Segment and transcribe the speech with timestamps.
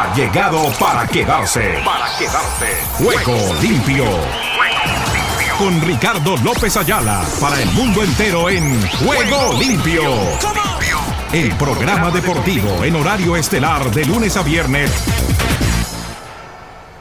[0.00, 1.74] ha llegado para quedarse.
[1.84, 2.74] Para quedarse.
[2.94, 4.04] Juego limpio.
[5.58, 10.02] Con Ricardo López Ayala para el mundo entero en Juego limpio.
[11.34, 14.90] El programa deportivo en horario estelar de lunes a viernes.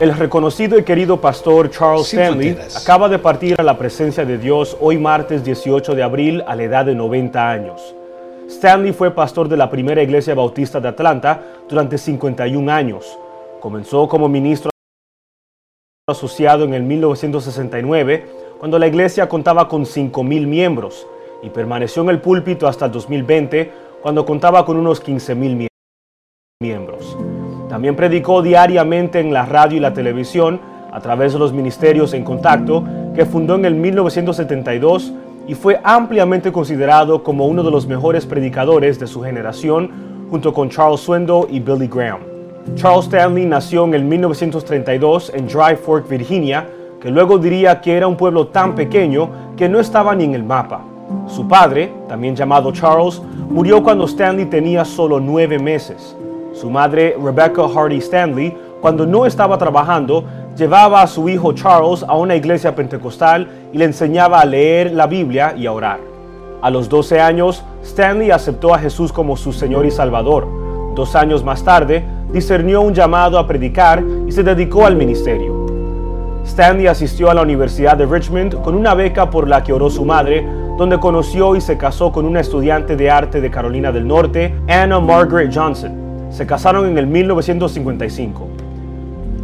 [0.02, 4.76] El reconocido y querido pastor Charles Stanley acaba de partir a la presencia de Dios
[4.82, 7.96] hoy martes 18 de abril a la edad de 90 años.
[8.50, 13.18] Stanley fue pastor de la primera iglesia bautista de Atlanta durante 51 años.
[13.60, 14.72] Comenzó como ministro
[16.10, 18.26] asociado en el 1969,
[18.58, 21.08] cuando la iglesia contaba con 5.000 miembros,
[21.44, 23.72] y permaneció en el púlpito hasta el 2020,
[24.02, 25.68] cuando contaba con unos 15.000
[26.62, 27.18] miembros.
[27.70, 30.60] También predicó diariamente en la radio y la televisión
[30.92, 35.14] a través de los ministerios en contacto que fundó en el 1972
[35.50, 39.90] y fue ampliamente considerado como uno de los mejores predicadores de su generación
[40.30, 42.20] junto con Charles Swindoll y Billy Graham.
[42.76, 46.70] Charles Stanley nació en el 1932 en Dry Fork, Virginia,
[47.02, 50.44] que luego diría que era un pueblo tan pequeño que no estaba ni en el
[50.44, 50.82] mapa.
[51.26, 56.16] Su padre, también llamado Charles, murió cuando Stanley tenía solo nueve meses.
[56.54, 60.24] Su madre, Rebecca Hardy Stanley, cuando no estaba trabajando,
[60.60, 65.08] llevaba a su hijo Charles a una iglesia pentecostal y le enseñaba a leer la
[65.08, 66.00] Biblia y a orar.
[66.62, 70.50] A los 12 años, Stanley aceptó a Jesús como su Señor y Salvador.
[70.96, 75.66] Dos años más tarde, discernió un llamado a predicar y se dedicó al ministerio.
[76.44, 80.04] Stanley asistió a la Universidad de Richmond con una beca por la que oró su
[80.04, 80.46] madre,
[80.78, 85.00] donde conoció y se casó con una estudiante de arte de Carolina del Norte, Anna
[85.00, 86.28] Margaret Johnson.
[86.32, 88.49] Se casaron en el 1955.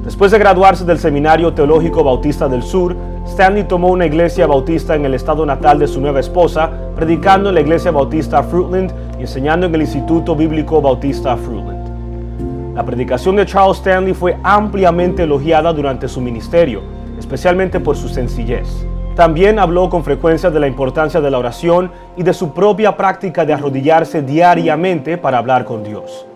[0.05, 5.03] Después de graduarse del Seminario Teológico Bautista del Sur, Stanley tomó una iglesia bautista en
[5.03, 9.65] el estado natal de su nueva esposa, predicando en la iglesia bautista Fruitland y enseñando
[9.65, 12.75] en el Instituto Bíblico Bautista Fruitland.
[12.75, 16.83] La predicación de Charles Stanley fue ampliamente elogiada durante su ministerio,
[17.17, 18.85] especialmente por su sencillez.
[19.15, 23.43] También habló con frecuencia de la importancia de la oración y de su propia práctica
[23.43, 26.27] de arrodillarse diariamente para hablar con Dios.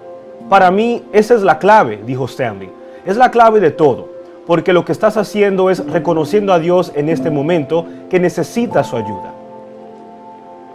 [0.49, 4.09] Para mí, esa es la clave, dijo Stanley es la clave de todo,
[4.45, 8.97] porque lo que estás haciendo es reconociendo a Dios en este momento que necesita su
[8.97, 9.33] ayuda.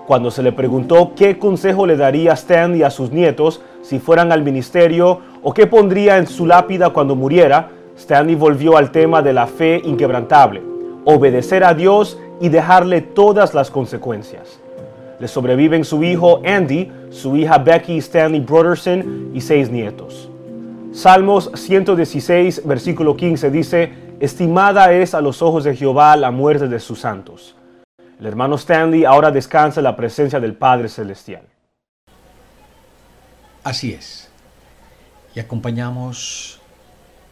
[0.07, 4.43] Cuando se le preguntó qué consejo le daría Stanley a sus nietos si fueran al
[4.43, 9.47] ministerio o qué pondría en su lápida cuando muriera, Stanley volvió al tema de la
[9.47, 10.63] fe inquebrantable,
[11.05, 14.59] obedecer a Dios y dejarle todas las consecuencias.
[15.19, 20.29] Le sobreviven su hijo Andy, su hija Becky Stanley Broderson y seis nietos.
[20.95, 26.79] Salmos 116, versículo 15 dice, Estimada es a los ojos de Jehová la muerte de
[26.79, 27.57] sus santos.
[28.21, 31.43] El hermano Stanley ahora descansa en la presencia del Padre Celestial.
[33.65, 34.31] Así es.
[35.35, 36.61] Y acompañamos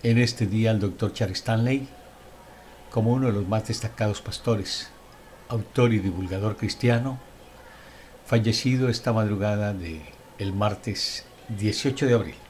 [0.02, 1.86] en este día al doctor Charles Stanley
[2.90, 4.90] como uno de los más destacados pastores,
[5.48, 7.20] autor y divulgador cristiano,
[8.26, 10.02] fallecido esta madrugada de
[10.38, 12.41] el martes 18 de abril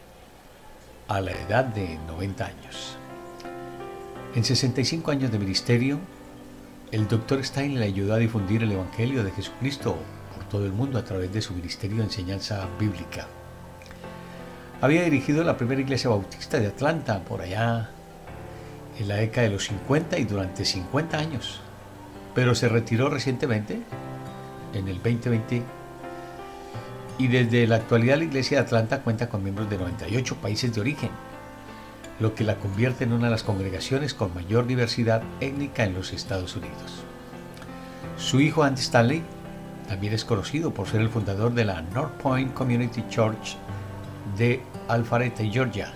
[1.12, 2.96] a la edad de 90 años.
[4.34, 5.98] En 65 años de ministerio,
[6.90, 7.44] el Dr.
[7.44, 9.94] Stein le ayudó a difundir el Evangelio de Jesucristo
[10.34, 13.26] por todo el mundo a través de su ministerio de enseñanza bíblica.
[14.80, 17.90] Había dirigido la primera iglesia bautista de Atlanta por allá
[18.98, 21.60] en la década de los 50 y durante 50 años,
[22.34, 23.82] pero se retiró recientemente,
[24.72, 25.62] en el 2020,
[27.18, 30.80] y desde la actualidad la Iglesia de Atlanta cuenta con miembros de 98 países de
[30.80, 31.10] origen,
[32.20, 36.12] lo que la convierte en una de las congregaciones con mayor diversidad étnica en los
[36.12, 37.02] Estados Unidos.
[38.16, 39.22] Su hijo Andy Stanley
[39.88, 43.56] también es conocido por ser el fundador de la North Point Community Church
[44.38, 45.92] de Alpharetta, Georgia,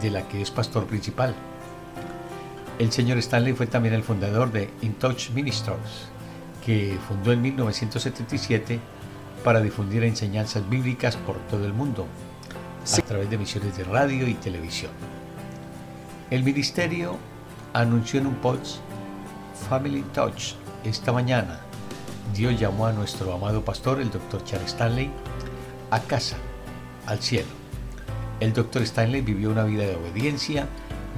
[0.00, 1.34] de la que es pastor principal.
[2.78, 6.08] El señor Stanley fue también el fundador de In Touch Ministries,
[6.64, 8.78] que fundó en 1977
[9.44, 12.06] para difundir enseñanzas bíblicas por todo el mundo
[12.92, 14.92] a través de emisiones de radio y televisión.
[16.30, 17.16] El ministerio
[17.72, 18.78] anunció en un post
[19.68, 20.54] Family Touch
[20.84, 21.60] esta mañana.
[22.34, 24.44] Dios llamó a nuestro amado pastor, el Dr.
[24.44, 25.10] Charles Stanley,
[25.90, 26.36] a casa,
[27.06, 27.48] al cielo.
[28.40, 28.82] El Dr.
[28.82, 30.66] Stanley vivió una vida de obediencia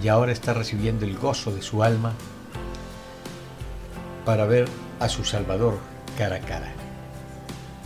[0.03, 2.13] y ahora está recibiendo el gozo de su alma
[4.25, 4.69] para ver
[5.01, 5.79] a su Salvador
[6.17, 6.78] cara a cara.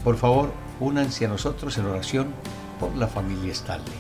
[0.05, 2.29] Por favor, únanse a nosotros en oración
[2.81, 3.93] por la familia Stanley.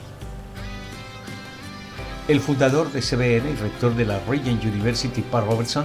[2.28, 5.84] El fundador de CBN y rector de la Regent University, Pat Robertson,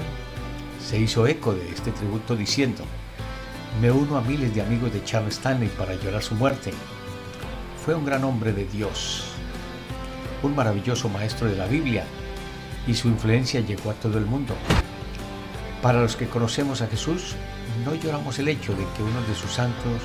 [0.83, 2.83] se hizo eco de este tributo diciendo,
[3.81, 6.71] me uno a miles de amigos de Charles Stanley para llorar su muerte.
[7.85, 9.23] Fue un gran hombre de Dios.
[10.43, 12.05] un maravilloso maestro de la Biblia,
[12.87, 14.55] y su influencia llegó a todo el mundo.
[15.81, 17.35] Para los que conocemos a Jesús,
[17.85, 20.01] no lloramos el hecho de que uno de sus santos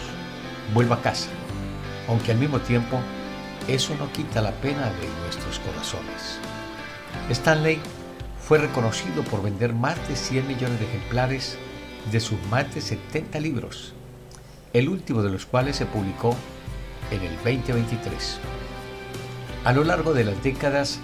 [0.74, 1.28] vuelva a casa,
[2.08, 2.98] aunque al mismo tiempo
[3.68, 6.38] eso no quita la pena de nuestros corazones.
[7.30, 7.78] Stanley
[8.40, 11.56] fue reconocido por vender más de 100 millones de ejemplares
[12.10, 13.94] de sus más de 70 libros,
[14.72, 16.34] el último de los cuales se publicó
[17.10, 18.38] en el 2023.
[19.64, 20.98] A lo largo de las décadas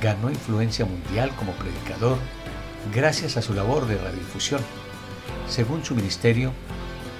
[0.00, 2.16] ganó influencia mundial como predicador
[2.94, 4.62] gracias a su labor de radiodifusión.
[5.50, 6.52] Según su ministerio,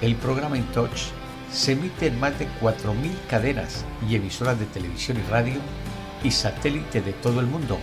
[0.01, 1.09] el programa In Touch
[1.51, 2.93] se emite en más de 4.000
[3.29, 5.55] cadenas y emisoras de televisión y radio
[6.23, 7.77] y satélite de todo el mundo,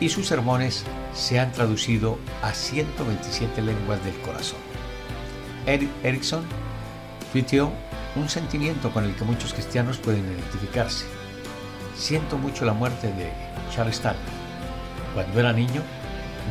[0.00, 0.82] y sus sermones
[1.14, 4.58] se han traducido a 127 lenguas del corazón.
[5.64, 6.42] Eric Erickson
[7.30, 7.70] tuiteó
[8.16, 11.06] un sentimiento con el que muchos cristianos pueden identificarse.
[11.96, 13.30] Siento mucho la muerte de
[13.72, 14.20] Charles Stanley.
[15.14, 15.82] Cuando era niño,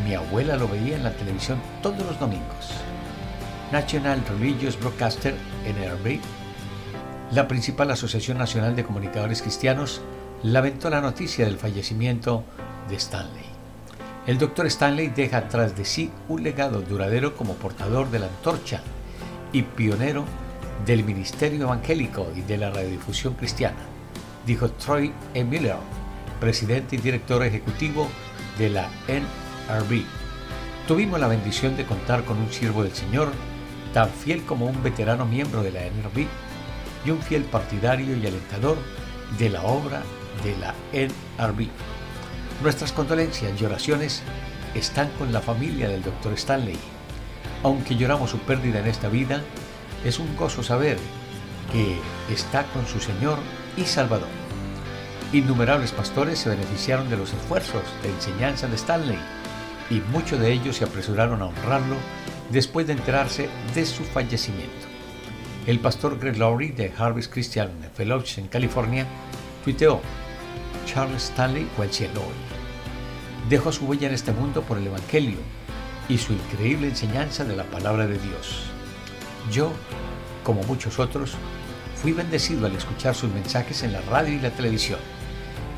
[0.06, 2.72] mi abuela lo veía en la televisión todos los domingos.
[3.72, 5.36] National Religious Broadcaster,
[5.66, 6.20] NRB,
[7.32, 10.02] la principal asociación nacional de comunicadores cristianos,
[10.42, 12.46] lamentó la noticia del fallecimiento
[12.88, 13.46] de Stanley.
[14.26, 18.82] El doctor Stanley deja atrás de sí un legado duradero como portador de la antorcha
[19.52, 20.24] y pionero
[20.86, 23.78] del ministerio evangélico y de la radiodifusión cristiana,
[24.46, 25.44] dijo Troy E.
[25.44, 25.76] Miller,
[26.40, 28.08] presidente y director ejecutivo
[28.58, 30.04] de la NRB.
[30.88, 33.30] Tuvimos la bendición de contar con un siervo del Señor
[33.98, 36.28] tan fiel como un veterano miembro de la NRB
[37.04, 38.78] y un fiel partidario y alentador
[39.40, 40.04] de la obra
[40.44, 41.68] de la NRB.
[42.62, 44.22] Nuestras condolencias y oraciones
[44.76, 46.34] están con la familia del Dr.
[46.34, 46.78] Stanley.
[47.64, 49.42] Aunque lloramos su pérdida en esta vida,
[50.06, 51.00] es un gozo saber
[51.72, 51.98] que
[52.32, 53.40] está con su Señor
[53.78, 54.30] y Salvador.
[55.34, 59.18] Innumerables pastores se beneficiaron de los esfuerzos de enseñanza de Stanley
[59.90, 61.96] y muchos de ellos se apresuraron a honrarlo
[62.52, 64.88] después de enterarse de su fallecimiento.
[65.66, 69.06] El pastor Greg Lowry de Harvest Christian Fellowship en California
[69.64, 70.02] tuiteó,
[70.86, 72.22] Charles Stanley fue al cielo.
[73.50, 75.38] Dejó su huella en este mundo por el Evangelio
[76.08, 78.64] y su increíble enseñanza de la palabra de Dios.
[79.52, 79.72] Yo,
[80.44, 81.34] como muchos otros,
[81.96, 85.00] fui bendecido al escuchar sus mensajes en la radio y la televisión,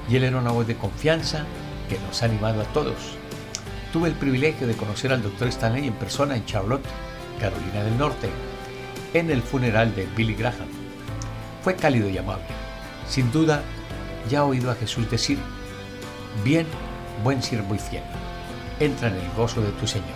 [0.08, 1.46] y él era una voz de confianza
[1.88, 3.19] que nos ha animado a todos.
[3.92, 5.48] Tuve el privilegio de conocer al Dr.
[5.48, 6.86] Stanley en persona en Charlotte,
[7.40, 8.30] Carolina del Norte,
[9.14, 10.68] en el funeral de Billy Graham.
[11.64, 12.46] Fue cálido y amable.
[13.08, 13.64] Sin duda,
[14.30, 15.40] ya ha oído a Jesús decir,
[16.44, 16.68] bien,
[17.24, 18.04] buen siervo y fiel,
[18.80, 20.08] entra en el gozo de tu Señor.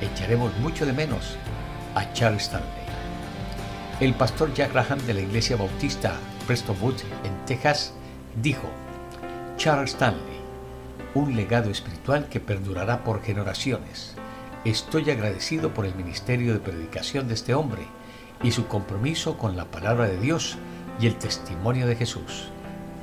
[0.00, 1.36] Echaremos mucho de menos
[1.94, 2.68] a Charles Stanley.
[4.00, 6.14] El pastor Jack Graham de la iglesia bautista
[6.46, 7.92] Prestonwood en Texas
[8.42, 8.68] dijo,
[9.56, 10.27] Charles Stanley,
[11.14, 14.14] un legado espiritual que perdurará por generaciones.
[14.64, 17.82] Estoy agradecido por el ministerio de predicación de este hombre
[18.42, 20.56] y su compromiso con la palabra de Dios
[21.00, 22.48] y el testimonio de Jesús.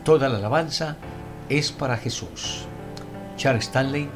[0.04, 0.98] Toda la alabanza
[1.50, 2.66] es para Jesús.
[3.38, 4.10] Charles Stanley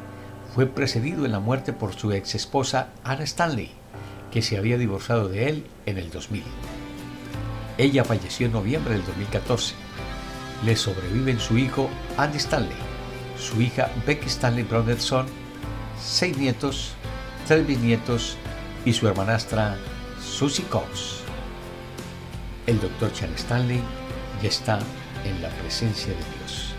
[0.54, 3.70] fue precedido en la muerte por su ex esposa Anna Stanley,
[4.30, 6.42] que se había divorciado de él en el 2000.
[7.78, 9.74] Ella falleció en noviembre del 2014.
[10.64, 11.88] Le sobreviven su hijo
[12.18, 12.76] Andy Stanley,
[13.40, 15.26] su hija Becky Stanley Broderson,
[16.00, 16.92] seis nietos,
[17.46, 18.36] tres bisnietos
[18.84, 19.76] y su hermanastra
[20.22, 21.22] Susie Cox.
[22.66, 23.80] El doctor Charles Stanley
[24.42, 24.78] ya está
[25.24, 26.74] en la presencia de Dios.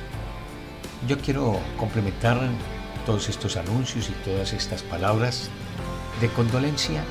[1.08, 2.40] Yo quiero complementar
[3.06, 5.50] todos estos anuncios y todas estas palabras
[6.22, 7.04] de condolencia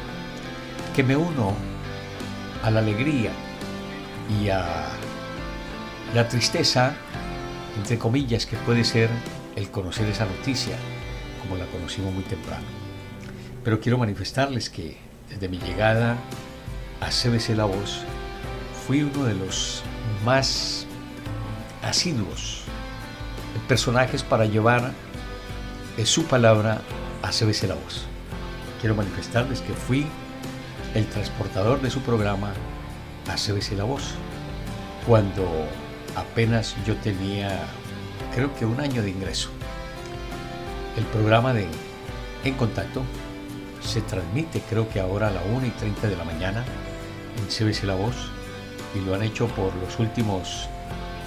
[0.94, 1.54] que me uno
[2.62, 3.32] a la alegría
[4.40, 4.86] y a
[6.14, 6.94] la tristeza,
[7.76, 9.10] entre comillas, que puede ser
[9.60, 10.76] el conocer esa noticia,
[11.42, 12.64] como la conocimos muy temprano.
[13.62, 14.96] Pero quiero manifestarles que
[15.28, 16.16] desde mi llegada
[17.00, 18.02] a CBC La Voz,
[18.86, 19.82] fui uno de los
[20.24, 20.86] más
[21.82, 22.64] asiduos
[23.68, 24.92] personajes para llevar
[26.04, 26.80] su palabra
[27.22, 28.06] a CBC La Voz.
[28.80, 30.06] Quiero manifestarles que fui
[30.94, 32.52] el transportador de su programa
[33.28, 34.14] a CBC La Voz,
[35.06, 35.46] cuando
[36.16, 37.66] apenas yo tenía,
[38.34, 39.50] creo que un año de ingreso.
[40.96, 41.66] El programa de
[42.44, 43.02] En Contacto
[43.82, 46.64] se transmite creo que ahora a la 1 y 30 de la mañana
[47.38, 48.14] en CBC La Voz
[48.94, 50.68] y lo han hecho por los últimos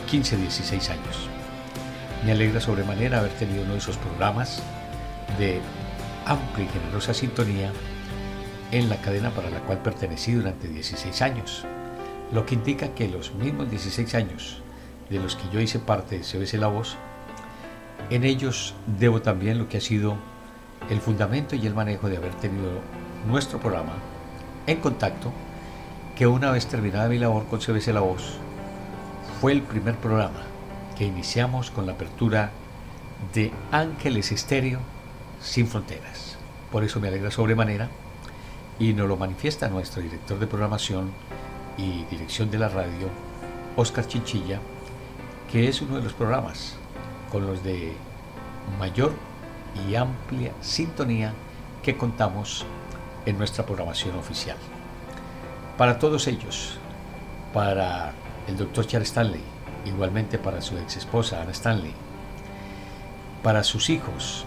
[0.09, 1.29] 15, 16 años.
[2.25, 4.61] Me alegra sobremanera haber tenido uno de esos programas
[5.37, 5.59] de
[6.25, 7.71] amplia y generosa sintonía
[8.71, 11.65] en la cadena para la cual pertenecí durante 16 años,
[12.31, 14.62] lo que indica que los mismos 16 años
[15.13, 16.97] de los que yo hice parte de CBC La Voz
[18.09, 20.17] En ellos debo también lo que ha sido
[20.89, 22.71] el fundamento y el manejo de haber tenido
[23.27, 23.93] nuestro programa
[24.65, 25.31] en contacto,
[26.15, 28.37] que una vez terminada mi labor con CBC La Voz,
[29.39, 30.41] fue el primer programa
[30.97, 32.51] que iniciamos con la apertura
[33.33, 34.79] de Ángeles Estéreo
[35.41, 36.37] sin fronteras.
[36.71, 37.89] Por eso me alegra sobremanera
[38.79, 41.11] y nos lo manifiesta nuestro director de programación
[41.77, 43.09] y dirección de la radio,
[43.75, 44.59] Oscar Chinchilla,
[45.53, 46.73] que es uno de los programas
[47.31, 47.93] con los de
[48.79, 49.13] mayor
[49.87, 51.31] y amplia sintonía
[51.83, 52.65] que contamos
[53.27, 54.57] en nuestra programación oficial.
[55.77, 56.79] Para todos ellos,
[57.53, 58.13] para
[58.47, 59.43] el doctor Charles Stanley,
[59.85, 61.93] igualmente para su ex esposa Anna Stanley,
[63.43, 64.45] para sus hijos,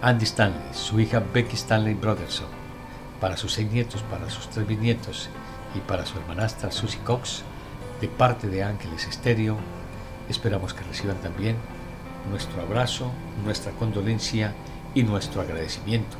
[0.00, 2.48] Andy Stanley, su hija Becky Stanley Brotherson,
[3.20, 5.28] para sus seis nietos, para sus tres bisnietos
[5.74, 7.42] y para su hermanastra Susie Cox,
[8.00, 9.58] de parte de Ángeles Estéreo,
[10.32, 11.56] esperamos que reciban también
[12.30, 13.10] nuestro abrazo,
[13.44, 14.54] nuestra condolencia
[14.94, 16.16] y nuestro agradecimiento,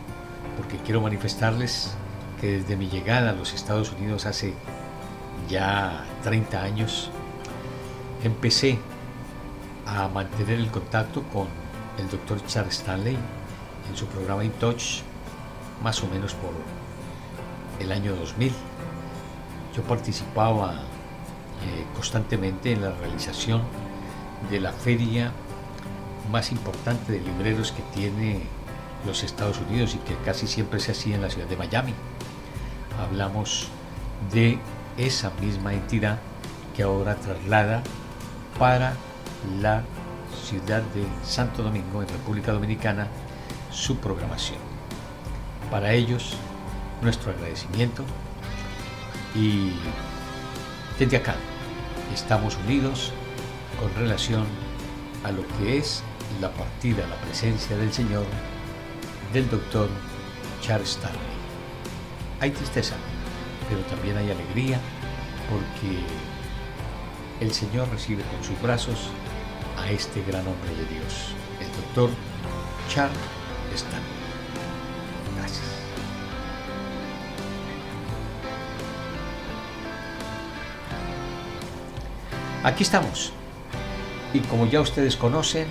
[0.57, 1.95] porque quiero manifestarles
[2.40, 4.54] que desde mi llegada a los Estados Unidos hace
[5.49, 7.11] ya 30 años,
[8.23, 8.78] empecé
[9.87, 11.49] a mantener el contacto con
[11.99, 13.16] el doctor Charles Stanley
[13.90, 15.02] en su programa In Touch,
[15.83, 16.52] más o menos por
[17.81, 18.52] el año 2000.
[19.76, 23.62] Yo participaba eh, constantemente en la realización
[24.50, 25.32] de la feria
[26.30, 28.42] más importante de libreros que tiene
[29.06, 31.94] los Estados Unidos y que casi siempre se hacía en la ciudad de Miami.
[33.00, 33.68] Hablamos
[34.32, 34.58] de
[34.96, 36.18] esa misma entidad
[36.76, 37.82] que ahora traslada
[38.58, 38.94] para
[39.61, 39.82] la
[40.44, 43.08] ciudad de Santo Domingo, en República Dominicana,
[43.70, 44.58] su programación.
[45.70, 46.34] Para ellos,
[47.00, 48.04] nuestro agradecimiento
[49.34, 49.72] y
[50.99, 51.34] desde acá
[52.14, 53.12] estamos unidos
[53.82, 54.46] con relación
[55.24, 56.04] a lo que es
[56.40, 58.24] la partida, la presencia del Señor
[59.32, 59.88] del doctor
[60.60, 61.18] Charles Stanley.
[62.38, 62.94] Hay tristeza,
[63.68, 64.78] pero también hay alegría
[65.50, 65.98] porque
[67.40, 69.08] el Señor recibe con sus brazos
[69.76, 72.10] a este gran hombre de Dios, el doctor
[72.88, 73.18] Charles
[73.74, 74.00] Stanley.
[75.36, 75.66] Gracias.
[82.62, 83.32] Aquí estamos.
[84.34, 85.66] Y como ya ustedes conocen,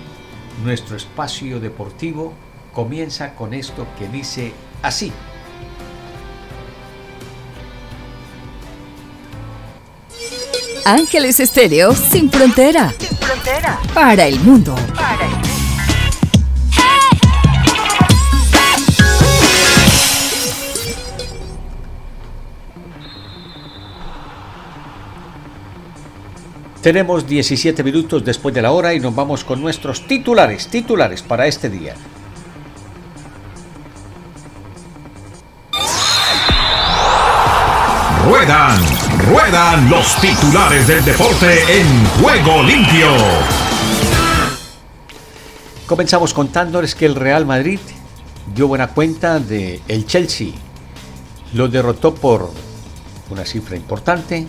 [0.64, 2.32] nuestro espacio deportivo
[2.72, 4.52] comienza con esto que dice
[4.82, 5.12] así.
[10.84, 12.92] Ángeles Estéreo sin frontera.
[12.98, 13.78] Sin frontera.
[13.94, 14.74] Para el mundo.
[14.94, 15.41] Para el mundo.
[26.82, 31.46] Tenemos 17 minutos después de la hora y nos vamos con nuestros titulares, titulares para
[31.46, 31.94] este día.
[38.26, 38.80] Ruedan,
[39.30, 43.10] ruedan los titulares del deporte en juego limpio.
[45.86, 47.78] Comenzamos contándoles que el Real Madrid
[48.56, 50.48] dio buena cuenta de el Chelsea.
[51.54, 52.50] Lo derrotó por
[53.30, 54.48] una cifra importante,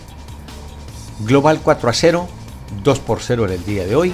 [1.20, 2.28] Global 4 a 0,
[2.82, 4.12] 2 por 0 en el día de hoy,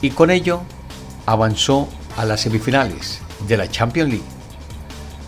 [0.00, 0.62] y con ello
[1.24, 4.24] avanzó a las semifinales de la Champions League.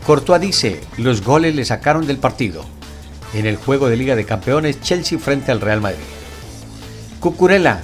[0.06, 2.64] Courtois dice, los goles le sacaron del partido
[3.34, 6.04] en el juego de Liga de Campeones Chelsea frente al Real Madrid.
[7.20, 7.82] Cucurella,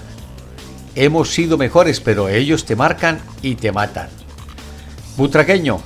[0.95, 4.09] hemos sido mejores, pero ellos te marcan y te matan.
[5.17, 5.81] Butraqueño,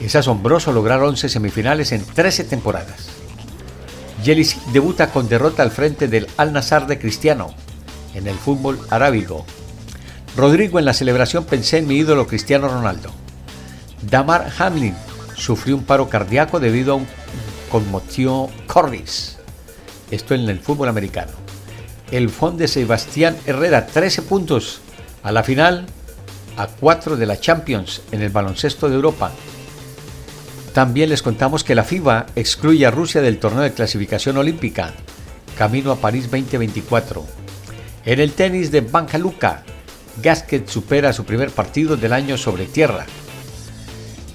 [0.00, 3.23] es asombroso lograr 11 semifinales en 13 temporadas.
[4.24, 7.54] Yelis debuta con derrota al frente del Al Nazar de Cristiano
[8.14, 9.44] en el fútbol arábigo.
[10.34, 13.10] Rodrigo en la celebración pensé en mi ídolo Cristiano Ronaldo.
[14.02, 14.94] Damar Hamlin
[15.36, 17.06] sufrió un paro cardíaco debido a un
[17.70, 19.36] conmoción corris.
[20.10, 21.32] Esto en el fútbol americano.
[22.10, 24.80] El Fond de Sebastián Herrera 13 puntos
[25.22, 25.86] a la final
[26.56, 29.32] a 4 de la Champions en el baloncesto de Europa
[30.74, 34.92] también les contamos que la FIBA excluye a Rusia del torneo de clasificación olímpica,
[35.56, 37.24] camino a París 2024.
[38.04, 39.62] En el tenis de Banca Luca,
[40.20, 43.06] Gasquet supera su primer partido del año sobre tierra.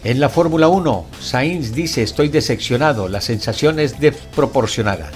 [0.05, 5.11] En la Fórmula 1, Sainz dice estoy decepcionado, la sensación es desproporcionada.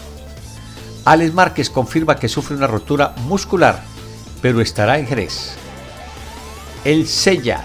[1.06, 3.82] Alex Márquez confirma que sufre una rotura muscular,
[4.42, 5.54] pero estará en Jerez.
[6.84, 7.64] El Sella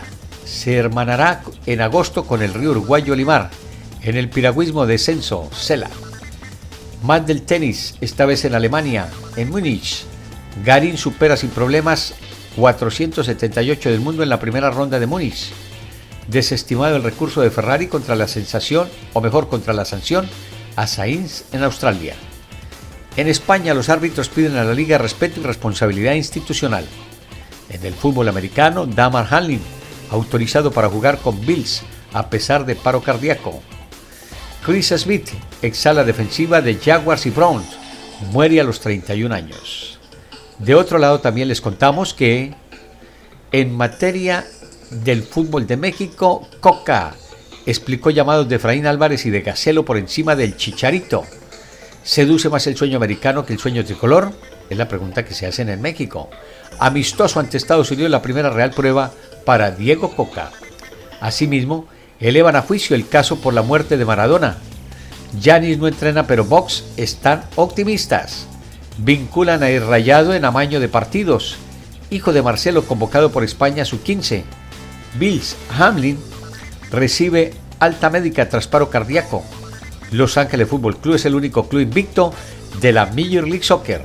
[0.48, 3.50] se hermanará en agosto con el río uruguayo Limar,
[4.02, 5.90] en el piragüismo descenso Sela.
[7.02, 10.04] Más del tenis, esta vez en Alemania, en Múnich.
[10.64, 12.14] Garín supera sin problemas
[12.56, 15.50] 478 del mundo en la primera ronda de Múnich.
[16.28, 20.26] Desestimado el recurso de Ferrari contra la sensación, o mejor contra la sanción,
[20.76, 22.14] a Sainz en Australia.
[23.16, 26.86] En España los árbitros piden a la liga respeto y responsabilidad institucional.
[27.68, 29.60] En el fútbol americano, Damar Hamlin,
[30.10, 33.62] autorizado para jugar con Bills a pesar de paro cardíaco.
[34.64, 35.28] Chris Smith,
[35.62, 37.66] exhala defensiva de Jaguars y Browns,
[38.32, 39.98] muere a los 31 años.
[40.58, 42.54] De otro lado también les contamos que
[43.52, 44.44] en materia
[44.90, 47.14] del fútbol de México, Coca
[47.66, 51.24] explicó llamados de Efraín Álvarez y de Gacelo por encima del Chicharito.
[52.02, 54.32] ¿Seduce más el sueño americano que el sueño tricolor?
[54.70, 56.30] Es la pregunta que se hace en México.
[56.78, 59.12] Amistoso ante Estados Unidos la primera real prueba
[59.44, 60.50] para Diego Coca.
[61.20, 61.86] Asimismo,
[62.20, 64.58] elevan a juicio el caso por la muerte de Maradona.
[65.40, 68.46] Yanis no entrena, pero Vox están optimistas.
[68.98, 71.56] Vinculan a Rayado en amaño de partidos.
[72.10, 74.44] Hijo de Marcelo convocado por España a su 15.
[75.18, 76.18] Bills Hamlin
[76.90, 79.44] recibe alta médica tras paro cardíaco.
[80.10, 82.32] Los Ángeles Fútbol Club es el único club invicto
[82.80, 84.02] de la Major League Soccer.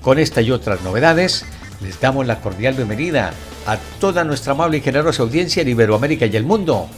[0.00, 1.44] Con esta y otras novedades,
[1.80, 3.32] les damos la cordial bienvenida
[3.66, 6.88] a toda nuestra amable y generosa audiencia en Iberoamérica y el mundo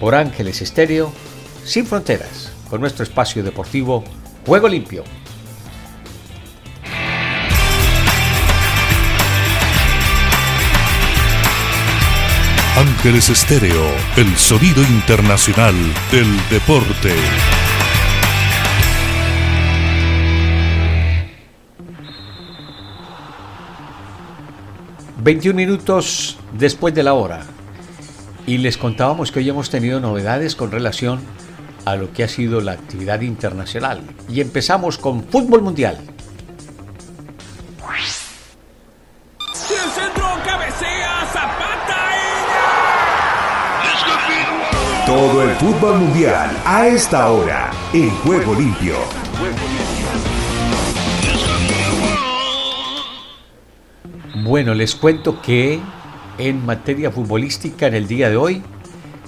[0.00, 1.12] por Ángeles Estéreo,
[1.64, 4.02] sin fronteras, con nuestro espacio deportivo
[4.46, 5.04] Juego Limpio.
[12.76, 13.84] Ángeles Estéreo,
[14.16, 15.74] el sonido internacional
[16.10, 17.14] del deporte.
[25.22, 27.42] 21 minutos después de la hora.
[28.44, 31.20] Y les contábamos que hoy hemos tenido novedades con relación
[31.84, 34.02] a lo que ha sido la actividad internacional.
[34.28, 35.98] Y empezamos con fútbol mundial.
[45.06, 48.96] Todo el fútbol mundial a esta hora en Juego Limpio.
[54.44, 55.78] Bueno, les cuento que
[56.36, 58.60] en materia futbolística en el día de hoy,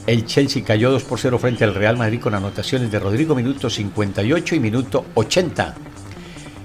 [0.09, 3.71] el Chelsea cayó 2 por 0 frente al Real Madrid con anotaciones de Rodrigo minuto
[3.71, 5.77] 58 y minuto 80.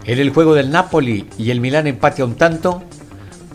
[0.06, 2.82] En el juego del Napoli y el Milán empate a un tanto,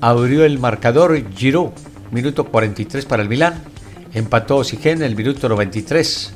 [0.00, 1.72] abrió el marcador Giroud,
[2.12, 3.64] minuto 43 para el Milán,
[4.12, 6.34] empató Oxygen en el minuto 93.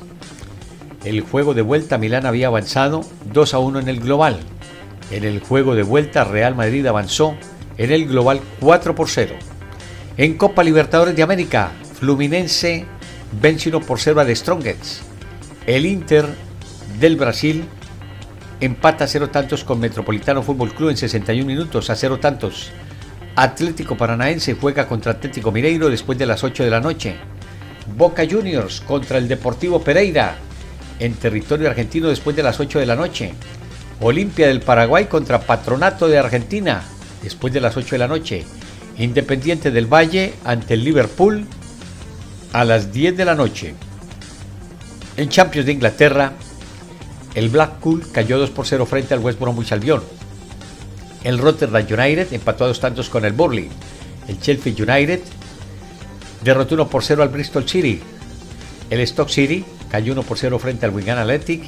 [1.05, 4.37] El juego de vuelta Milán había avanzado 2 a 1 en el global.
[5.11, 7.37] En el juego de vuelta Real Madrid avanzó
[7.79, 9.35] en el global 4 por 0.
[10.17, 12.85] En Copa Libertadores de América, Fluminense
[13.41, 15.01] vence 1 por 0 al Strongets.
[15.65, 16.25] El Inter
[16.99, 17.63] del Brasil
[18.59, 22.71] empata a 0 tantos con Metropolitano Fútbol Club en 61 minutos a 0 tantos.
[23.37, 27.15] Atlético Paranaense juega contra Atlético Mineiro después de las 8 de la noche.
[27.95, 30.35] Boca Juniors contra el Deportivo Pereira
[30.99, 33.33] en territorio argentino después de las 8 de la noche.
[34.01, 36.83] Olimpia del Paraguay contra Patronato de Argentina
[37.23, 38.45] después de las 8 de la noche.
[38.97, 41.45] Independiente del Valle ante el Liverpool
[42.53, 43.73] a las 10 de la noche.
[45.17, 46.33] En Champions de Inglaterra,
[47.35, 50.01] el Blackpool cayó 2 por 0 frente al West Bromwich Albion.
[51.23, 53.69] El Rotterdam United empató a dos tantos con el Burley.
[54.27, 55.19] El Chelsea United
[56.43, 58.01] derrotó 1 por 0 al Bristol City.
[58.89, 61.63] El Stock City cayó 1 por 0 frente al Wigan Athletic.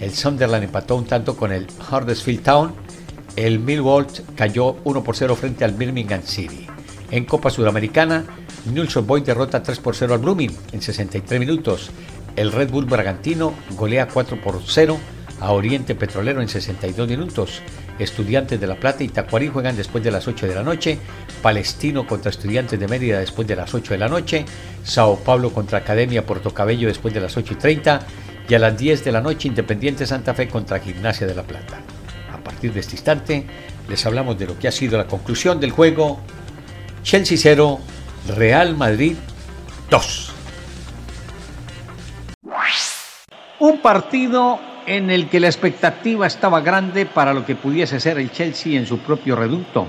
[0.00, 2.85] El Sunderland empató un tanto con el Huddersfield Town
[3.36, 6.66] el Millwall cayó 1 por 0 frente al Birmingham City.
[7.10, 8.24] En Copa Sudamericana,
[8.72, 11.90] Nilsson Boy derrota 3 por 0 al Blooming en 63 minutos.
[12.34, 14.98] El Red Bull Bragantino golea 4 por 0
[15.40, 17.62] a Oriente Petrolero en 62 minutos.
[17.98, 20.98] Estudiantes de La Plata y Tacuarí juegan después de las 8 de la noche.
[21.42, 24.44] Palestino contra Estudiantes de Mérida después de las 8 de la noche.
[24.82, 28.00] Sao Paulo contra Academia Puerto Cabello después de las 8 y 30.
[28.48, 31.80] Y a las 10 de la noche Independiente Santa Fe contra Gimnasia de La Plata
[32.56, 33.46] partir de este instante
[33.86, 36.18] les hablamos de lo que ha sido la conclusión del juego
[37.02, 37.78] Chelsea 0,
[38.34, 39.14] Real Madrid
[39.90, 40.32] 2.
[43.58, 48.32] Un partido en el que la expectativa estaba grande para lo que pudiese ser el
[48.32, 49.86] Chelsea en su propio reducto,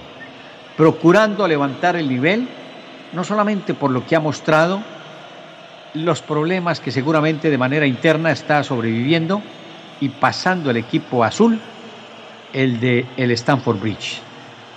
[0.75, 2.49] procurando levantar el nivel,
[3.13, 4.83] no solamente por lo que ha mostrado,
[5.93, 9.41] los problemas que seguramente de manera interna está sobreviviendo
[10.01, 11.61] y pasando el equipo azul
[12.57, 14.19] el de el Stanford Bridge,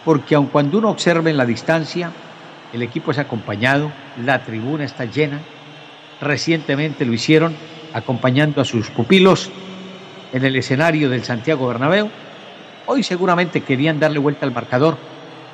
[0.04, 2.12] porque aun cuando uno observa en la distancia,
[2.74, 3.90] el equipo es acompañado,
[4.22, 5.40] la tribuna está llena,
[6.20, 7.56] recientemente lo hicieron
[7.94, 9.50] acompañando a sus pupilos
[10.30, 12.10] en el escenario del Santiago Bernabéu,
[12.84, 14.98] hoy seguramente querían darle vuelta al marcador.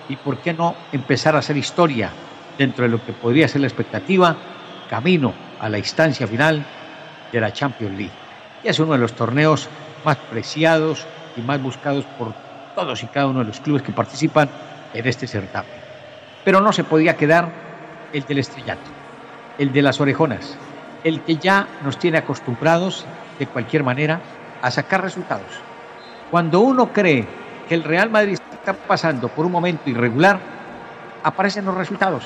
[0.08, 2.10] Y por qué no empezar a hacer historia
[2.58, 4.36] dentro de lo que podría ser la expectativa,
[4.90, 6.66] camino a la instancia final
[7.30, 8.12] de la Champions League.
[8.64, 9.68] Y es uno de los torneos
[10.04, 11.06] más preciados
[11.37, 12.33] y más buscados por
[12.75, 14.49] todos y cada uno de los clubes que participan
[14.92, 15.70] en este certamen.
[16.44, 17.49] Pero no se podía quedar
[18.12, 18.90] el del estrellato,
[19.59, 20.57] el de las orejonas,
[21.05, 23.05] el que ya nos tiene acostumbrados
[23.38, 24.20] de cualquier manera
[24.62, 25.61] a sacar resultados.
[26.31, 27.27] Cuando uno cree
[27.68, 30.38] que el Real Madrid está pasando por un momento irregular,
[31.22, 32.25] aparecen los resultados.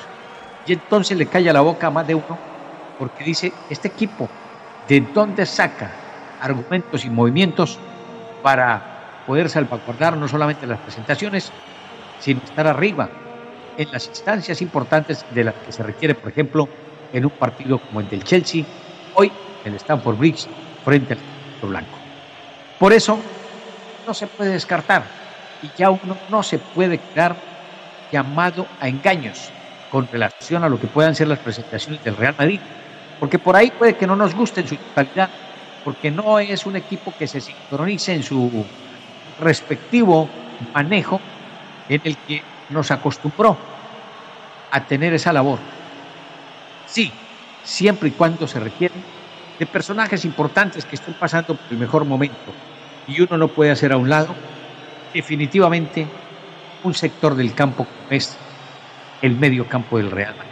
[0.66, 2.38] Y entonces le calla la boca a más de uno
[2.98, 4.28] porque dice, este equipo,
[4.86, 5.90] ¿de dónde saca
[6.40, 7.78] argumentos y movimientos
[8.42, 8.89] para
[9.30, 11.52] poder salvaguardar no solamente las presentaciones,
[12.18, 13.08] sino estar arriba
[13.76, 16.68] en las instancias importantes de las que se requiere, por ejemplo,
[17.12, 18.64] en un partido como el del Chelsea,
[19.14, 19.30] hoy
[19.64, 20.48] el Stamford Bridge,
[20.84, 21.96] frente al Blanco.
[22.76, 23.20] Por eso,
[24.04, 25.04] no se puede descartar
[25.62, 27.36] y ya uno no se puede quedar
[28.10, 29.52] llamado a engaños
[29.92, 32.58] con relación a lo que puedan ser las presentaciones del Real Madrid,
[33.20, 35.30] porque por ahí puede que no nos guste en su totalidad,
[35.84, 38.66] porque no es un equipo que se sincronice en su
[39.40, 40.28] respectivo
[40.74, 41.20] manejo
[41.88, 43.56] en el que nos acostumbró
[44.70, 45.58] a tener esa labor.
[46.86, 47.12] Sí,
[47.64, 48.94] siempre y cuando se requiere
[49.58, 52.52] de personajes importantes que estén pasando por el mejor momento
[53.06, 54.34] y uno no puede hacer a un lado
[55.12, 56.06] definitivamente
[56.82, 58.36] un sector del campo como es
[59.20, 60.50] el medio campo del Real Madrid.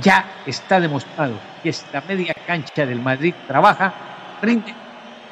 [0.00, 3.92] Ya está demostrado que esta media cancha del Madrid trabaja,
[4.40, 4.72] rinde,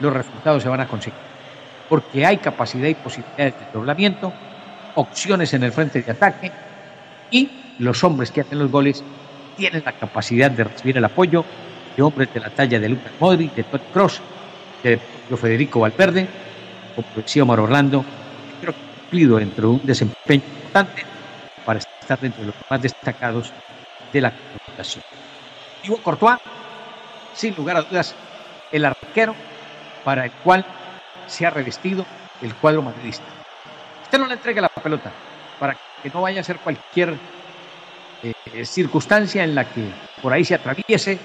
[0.01, 1.36] los resultados se van a conseguir.
[1.89, 4.33] Porque hay capacidad y posibilidades de doblamiento,
[4.95, 6.51] opciones en el frente de ataque
[7.31, 9.05] y los hombres que hacen los goles
[9.57, 11.45] tienen la capacidad de recibir el apoyo
[11.97, 14.21] de hombres de la talla de Lucas Modri, de Todd Cross,
[14.83, 14.99] de
[15.37, 16.29] Federico Valverde,
[16.95, 18.05] como decía Omar Orlando,
[18.61, 21.03] creo que ha cumplido dentro de un desempeño importante
[21.65, 23.53] para estar dentro de los más destacados
[24.13, 25.05] de la computación.
[25.83, 26.39] Thibaut Courtois,
[27.35, 28.15] sin lugar a dudas,
[28.73, 29.35] el arquero
[30.05, 30.65] para el cual
[31.27, 32.07] se ha revestido
[32.43, 33.25] el cuadro madridista.
[34.05, 35.11] Usted no le entregue la pelota
[35.59, 37.15] para que no vaya a ser cualquier
[38.23, 39.89] eh, circunstancia en la que
[40.23, 41.19] por ahí se atraviese,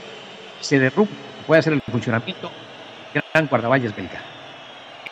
[0.60, 1.14] se derrumbe,
[1.46, 2.52] puede hacer el funcionamiento
[3.34, 4.22] gran guardaballas belga.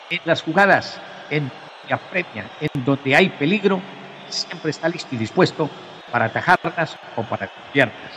[0.09, 0.99] En las jugadas
[1.29, 1.51] en
[1.87, 3.81] que apremia, en donde hay peligro,
[4.29, 5.69] siempre está listo y dispuesto
[6.11, 8.11] para atajarlas o para copiarlas.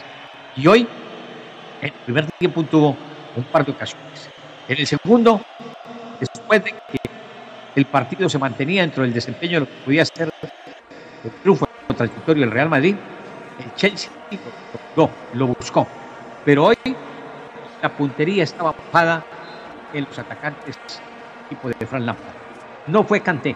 [0.56, 0.88] Y hoy,
[1.80, 2.96] en el primer tiempo tuvo
[3.36, 4.30] un par de ocasiones.
[4.68, 5.40] En el segundo,
[6.22, 6.98] después de que
[7.74, 10.32] el partido se mantenía dentro del desempeño de lo que podía ser
[11.24, 12.94] el triunfo transitorio del Real Madrid,
[13.58, 14.10] el Chelsea
[14.96, 15.86] lo, lo buscó.
[16.44, 16.76] Pero hoy
[17.80, 19.24] la puntería estaba bajada
[19.92, 20.78] en los atacantes
[21.48, 22.34] tipo de Fran Lampard.
[22.86, 23.54] No fue Canté,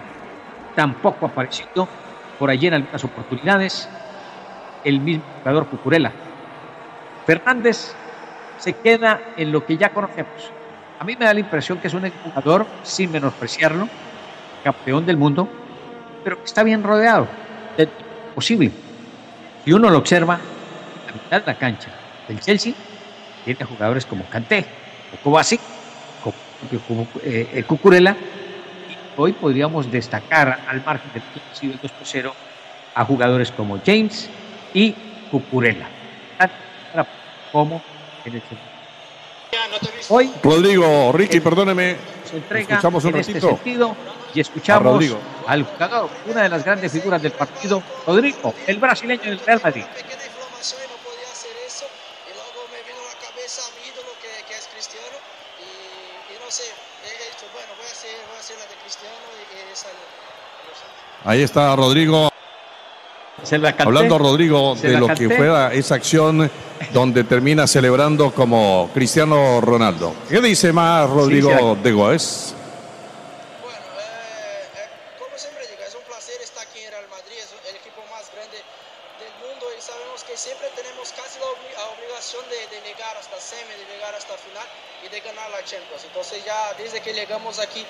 [0.75, 1.89] tampoco apareció
[2.39, 3.89] por allí en algunas oportunidades
[4.85, 6.13] el mismo jugador Cucurella.
[7.27, 7.95] Fernández
[8.59, 10.53] se queda en lo que ya conocemos.
[10.99, 13.89] A mí me da la impresión que es un jugador, sin menospreciarlo,
[14.65, 15.49] campeón del mundo,
[16.25, 17.29] pero que está bien rodeado
[17.77, 17.89] de
[18.35, 18.71] posible.
[19.65, 20.39] Si uno lo observa,
[21.07, 21.91] la mitad de la cancha
[22.27, 22.73] del Chelsea
[23.45, 24.65] tiene jugadores como Canté
[25.13, 25.61] o Kovacic,
[26.89, 28.17] como eh, Cucurella,
[28.89, 32.35] y hoy podríamos destacar al margen de que ha sido el 2 0
[32.95, 34.31] a jugadores como James
[34.73, 34.95] y
[35.31, 35.89] Cucurella.
[37.53, 37.83] Como
[38.25, 38.43] en el
[40.09, 41.97] Hoy, Rodrigo, Ricky, perdóneme.
[42.51, 43.51] escuchamos un en este ratito.
[43.51, 43.97] Este sentido
[44.35, 45.05] y escuchamos
[45.47, 49.85] al jugador, una de las grandes figuras del partido, Rodrigo, el brasileño del Real Madrid.
[61.25, 62.31] Ahí está Rodrigo.
[63.79, 66.51] Hablando Rodrigo de lo que fue esa acción
[66.93, 70.15] donde termina celebrando como Cristiano Ronaldo.
[70.29, 72.55] ¿Qué dice más Rodrigo de Goes?
[73.63, 77.53] Bueno, eh, eh, como siempre digo, es un placer estar aquí en Real Madrid, es
[77.69, 78.59] el equipo más grande
[79.19, 81.51] del mundo y sabemos que siempre tenemos casi la
[81.93, 84.67] obligación de, de llegar hasta semi, de llegar hasta final
[85.05, 86.05] y de ganar la Champions.
[86.05, 87.85] Entonces ya desde que llegamos aquí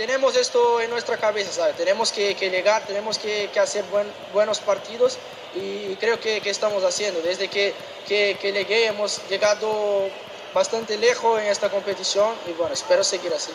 [0.00, 1.76] tenemos esto en nuestra cabeza, ¿sabes?
[1.76, 3.84] Tenemos que, llegar, tenemos que, hacer
[4.32, 5.18] buenos partidos
[5.54, 7.20] y creo que, estamos haciendo.
[7.20, 7.74] Desde que,
[8.08, 10.08] que, llegué hemos llegado
[10.54, 13.52] bastante lejos en esta competición y bueno, espero seguir así.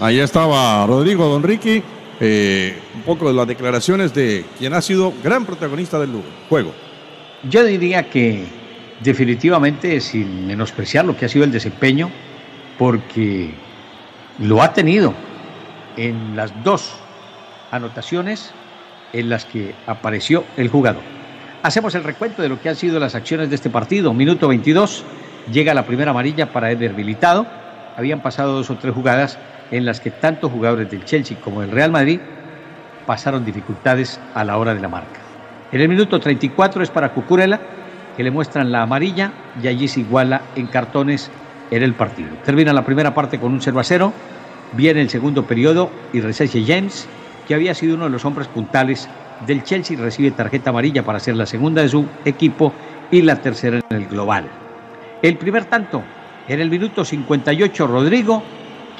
[0.00, 1.84] Ahí estaba Rodrigo Don Ricky,
[2.18, 6.72] eh, un poco de las declaraciones de quien ha sido gran protagonista del juego.
[7.48, 8.44] Yo diría que
[9.02, 12.10] definitivamente, sin menospreciar lo que ha sido el desempeño,
[12.76, 13.54] porque
[14.40, 15.14] lo ha tenido
[15.96, 16.94] en las dos
[17.70, 18.52] anotaciones
[19.12, 21.02] en las que apareció el jugador.
[21.62, 24.12] Hacemos el recuento de lo que han sido las acciones de este partido.
[24.14, 25.04] Minuto 22,
[25.50, 27.46] llega la primera amarilla para Eder Militado.
[27.96, 29.38] Habían pasado dos o tres jugadas
[29.70, 32.20] en las que tanto jugadores del Chelsea como del Real Madrid
[33.06, 35.20] pasaron dificultades a la hora de la marca.
[35.72, 37.60] En el minuto 34 es para Cucurella,
[38.16, 39.32] que le muestran la amarilla
[39.62, 41.30] y allí se iguala en cartones
[41.70, 42.30] en el partido.
[42.44, 44.12] Termina la primera parte con un 0 a 0.
[44.72, 47.06] Viene el segundo periodo y Reseche James,
[47.46, 49.08] que había sido uno de los hombres puntales
[49.46, 52.72] del Chelsea, recibe tarjeta amarilla para ser la segunda de su equipo
[53.10, 54.48] y la tercera en el global.
[55.22, 56.02] El primer tanto,
[56.48, 58.42] en el minuto 58, Rodrigo,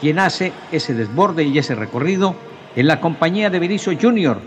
[0.01, 2.37] quien hace ese desborde y ese recorrido
[2.75, 4.41] en la compañía de Benicio Junior,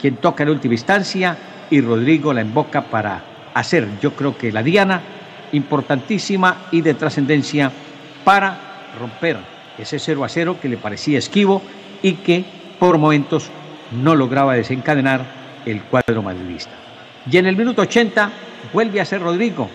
[0.00, 1.36] quien toca en última instancia
[1.70, 3.22] y Rodrigo la emboca para
[3.54, 5.00] hacer, yo creo que la diana
[5.52, 7.70] importantísima y de trascendencia
[8.24, 8.58] para
[8.98, 11.62] romper ese 0 a 0 que le parecía esquivo
[12.02, 12.44] y que
[12.78, 13.50] por momentos
[13.92, 15.24] no lograba desencadenar
[15.64, 16.72] el cuadro madridista.
[17.30, 18.30] Y en el minuto 80
[18.72, 19.68] vuelve a ser Rodrigo,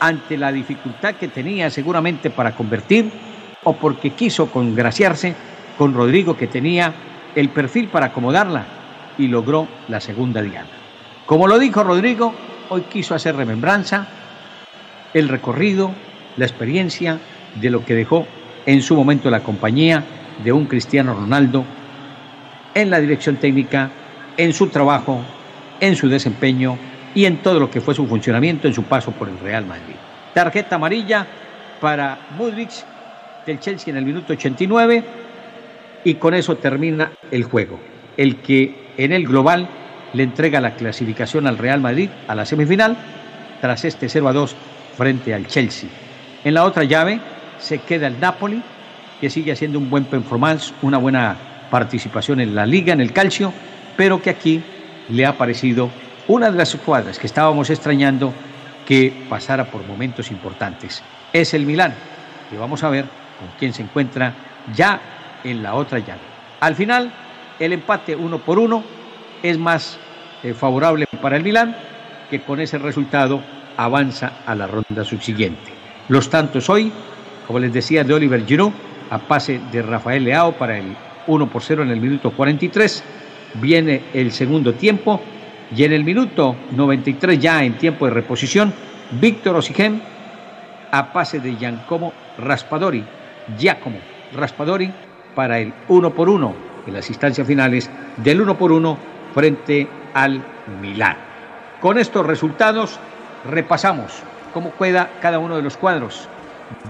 [0.00, 3.10] ante la dificultad que tenía seguramente para convertir
[3.62, 5.34] o porque quiso congraciarse
[5.78, 6.92] con Rodrigo que tenía
[7.34, 8.64] el perfil para acomodarla
[9.18, 10.68] y logró la segunda diana.
[11.26, 12.34] Como lo dijo Rodrigo,
[12.68, 14.06] hoy quiso hacer remembranza,
[15.14, 15.92] el recorrido,
[16.36, 17.18] la experiencia
[17.54, 18.26] de lo que dejó
[18.66, 20.04] en su momento la compañía
[20.42, 21.64] de un Cristiano Ronaldo
[22.74, 23.90] en la dirección técnica,
[24.36, 25.20] en su trabajo,
[25.80, 26.76] en su desempeño
[27.14, 29.94] y en todo lo que fue su funcionamiento en su paso por el Real Madrid.
[30.32, 31.26] Tarjeta amarilla
[31.80, 32.70] para Mudrik
[33.46, 35.04] del Chelsea en el minuto 89
[36.02, 37.78] y con eso termina el juego.
[38.16, 39.68] El que en el global
[40.12, 42.96] le entrega la clasificación al Real Madrid a la semifinal
[43.60, 44.56] tras este 0 a 2
[44.96, 45.88] frente al Chelsea.
[46.44, 47.20] En la otra llave
[47.58, 48.62] se queda el Napoli,
[49.20, 51.36] que sigue haciendo un buen performance, una buena
[51.70, 53.52] participación en la liga, en el calcio,
[53.96, 54.62] pero que aquí
[55.08, 55.90] le ha parecido
[56.28, 58.32] una de las cuadras que estábamos extrañando
[58.86, 61.02] que pasara por momentos importantes.
[61.32, 61.94] Es el Milán,
[62.50, 63.04] que vamos a ver
[63.38, 64.34] con quién se encuentra
[64.74, 65.00] ya
[65.42, 66.20] en la otra llave.
[66.60, 67.12] Al final,
[67.58, 68.82] el empate uno por uno
[69.42, 69.98] es más
[70.42, 71.76] eh, favorable para el Milán,
[72.30, 73.42] que con ese resultado
[73.76, 75.72] avanza a la ronda subsiguiente.
[76.08, 76.92] Los tantos hoy,
[77.46, 78.72] como les decía, de Oliver Giroud,
[79.10, 83.04] a pase de Rafael Leao para el 1 por 0 en el minuto 43.
[83.54, 85.20] Viene el segundo tiempo
[85.74, 88.72] y en el minuto 93 ya en tiempo de reposición,
[89.20, 90.00] Víctor Osigem
[90.90, 93.04] a pase de Giancomo Raspadori,
[93.58, 93.98] Giacomo
[94.34, 94.92] Raspadori
[95.34, 96.54] para el 1 por 1
[96.86, 98.98] en las instancias finales del 1 por 1
[99.34, 100.42] frente al
[100.80, 101.16] Milán.
[101.80, 102.98] Con estos resultados
[103.50, 104.12] repasamos
[104.52, 106.28] cómo queda cada uno de los cuadros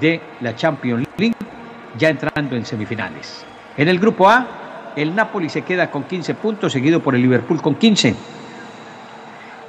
[0.00, 1.34] de la Champions League
[1.98, 3.44] ya entrando en semifinales.
[3.76, 7.60] En el grupo A, el Napoli se queda con 15 puntos, seguido por el Liverpool
[7.60, 8.14] con 15.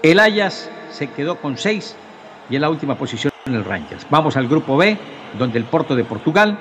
[0.04, 1.96] El Ajax se quedó con 6
[2.50, 4.06] y en la última posición el Rangers.
[4.10, 4.98] Vamos al grupo B,
[5.38, 6.58] donde el Porto de Portugal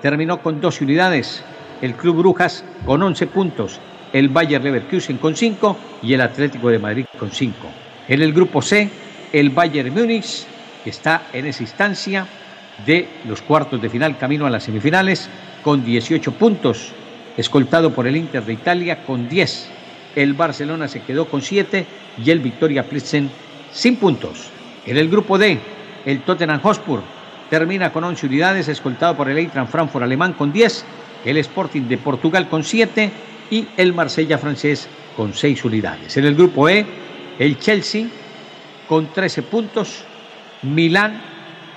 [0.00, 1.44] terminó con 12 unidades,
[1.80, 3.80] el Club Brujas con 11 puntos,
[4.12, 7.56] el Bayer Leverkusen con 5 y el Atlético de Madrid con 5.
[8.08, 8.90] En el grupo C,
[9.32, 10.46] el Bayern Múnich,
[10.84, 12.26] está en esa instancia
[12.86, 15.28] de los cuartos de final camino a las semifinales,
[15.62, 16.92] con 18 puntos,
[17.36, 19.70] escoltado por el Inter de Italia con 10.
[20.16, 21.86] El Barcelona se quedó con 7
[22.22, 23.30] y el Victoria Plitzen
[23.72, 24.50] sin puntos.
[24.86, 25.58] En el grupo D,
[26.04, 27.02] el Tottenham Hotspur
[27.48, 30.84] termina con 11 unidades, escoltado por el Eintracht Frankfurt alemán con 10,
[31.24, 33.10] el Sporting de Portugal con 7
[33.50, 36.16] y el Marsella francés con 6 unidades.
[36.16, 36.84] En el grupo E,
[37.38, 38.06] el Chelsea
[38.88, 40.04] con 13 puntos,
[40.62, 41.31] Milán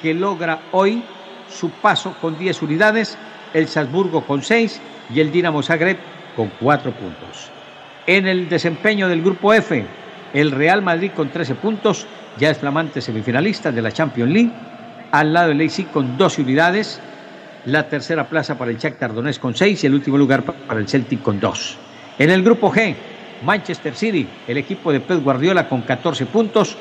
[0.05, 1.01] que logra hoy
[1.49, 3.17] su paso con 10 unidades,
[3.55, 4.79] el Salzburgo con 6
[5.11, 5.97] y el Dinamo Zagreb
[6.35, 7.49] con 4 puntos.
[8.05, 9.83] En el desempeño del grupo F,
[10.31, 12.05] el Real Madrid con 13 puntos,
[12.37, 14.51] ya es flamante semifinalista de la Champions League,
[15.09, 17.01] al lado del Leipzig con 12 unidades,
[17.65, 20.87] la tercera plaza para el Shakhtar Donetsk con 6 y el último lugar para el
[20.87, 21.77] Celtic con 2.
[22.19, 22.93] En el grupo G,
[23.43, 26.77] Manchester City, el equipo de Pep Guardiola con 14 puntos,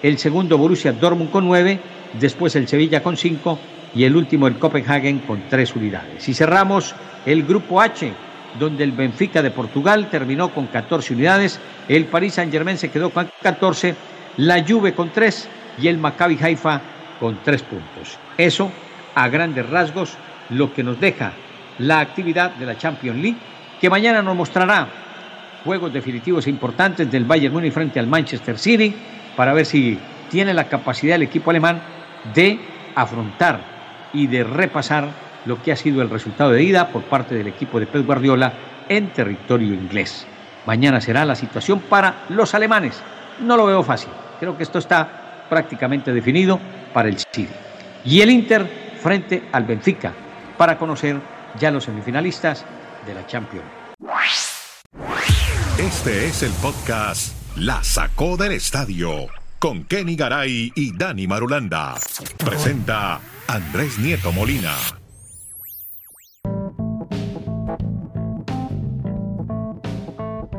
[0.00, 1.80] el segundo Borussia Dortmund con 9,
[2.20, 3.58] después el Sevilla con 5
[3.94, 6.28] y el último el Copenhagen con 3 unidades.
[6.28, 6.94] Y cerramos
[7.26, 8.12] el grupo H,
[8.58, 13.28] donde el Benfica de Portugal terminó con 14 unidades, el Paris Saint-Germain se quedó con
[13.42, 13.94] 14,
[14.38, 15.48] la Juve con 3
[15.80, 16.80] y el Maccabi Haifa
[17.20, 18.18] con 3 puntos.
[18.36, 18.70] Eso,
[19.14, 20.16] a grandes rasgos,
[20.50, 21.32] lo que nos deja
[21.78, 23.38] la actividad de la Champions League,
[23.80, 24.88] que mañana nos mostrará
[25.64, 28.94] juegos definitivos e importantes del Bayern Múnich frente al Manchester City,
[29.36, 29.98] para ver si
[30.30, 31.80] tiene la capacidad el equipo alemán
[32.34, 32.60] de
[32.94, 33.60] afrontar
[34.12, 35.08] y de repasar
[35.44, 38.52] lo que ha sido el resultado de ida por parte del equipo de Pep Guardiola
[38.88, 40.26] en territorio inglés.
[40.66, 43.02] mañana será la situación para los alemanes.
[43.40, 44.10] No lo veo fácil.
[44.38, 46.60] Creo que esto está prácticamente definido
[46.92, 47.48] para el City.
[48.04, 50.12] Y el Inter frente al Benfica
[50.56, 51.16] para conocer
[51.58, 52.64] ya los semifinalistas
[53.06, 53.66] de la Champions.
[55.78, 61.94] Este es el podcast La Sacó del Estadio con Kenny Garay y Dani Marulanda.
[62.36, 64.74] Presenta Andrés Nieto Molina.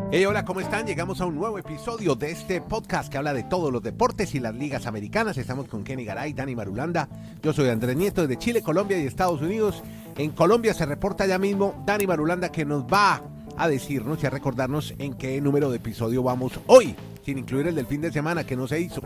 [0.09, 0.87] Hey, hola, ¿cómo están?
[0.87, 4.39] Llegamos a un nuevo episodio de este podcast que habla de todos los deportes y
[4.39, 5.37] las ligas americanas.
[5.37, 7.09] Estamos con Kenny Garay, Dani Marulanda.
[7.41, 9.83] Yo soy Andrés Nieto desde Chile, Colombia y Estados Unidos.
[10.15, 13.21] En Colombia se reporta ya mismo Dani Marulanda que nos va
[13.57, 17.75] a decirnos y a recordarnos en qué número de episodio vamos hoy, sin incluir el
[17.75, 19.01] del fin de semana que no se hizo.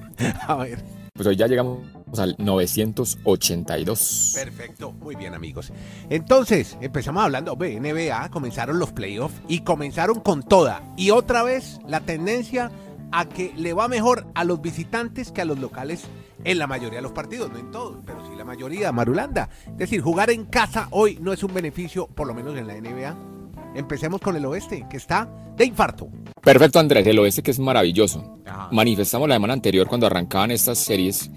[0.46, 0.82] a ver.
[1.14, 1.80] Pues hoy ya llegamos
[2.18, 4.32] al 982.
[4.34, 5.72] Perfecto, muy bien amigos.
[6.08, 10.82] Entonces, empezamos hablando de NBA, comenzaron los playoffs y comenzaron con toda.
[10.96, 12.70] Y otra vez la tendencia
[13.12, 16.04] a que le va mejor a los visitantes que a los locales
[16.44, 19.50] en la mayoría de los partidos, no en todos, pero sí la mayoría, Marulanda.
[19.66, 22.74] Es decir, jugar en casa hoy no es un beneficio, por lo menos en la
[22.74, 23.31] NBA.
[23.74, 26.08] Empecemos con el oeste, que está de infarto.
[26.42, 28.38] Perfecto, Andrés, el oeste que es maravilloso.
[28.70, 31.30] Manifestamos la semana anterior cuando arrancaban estas series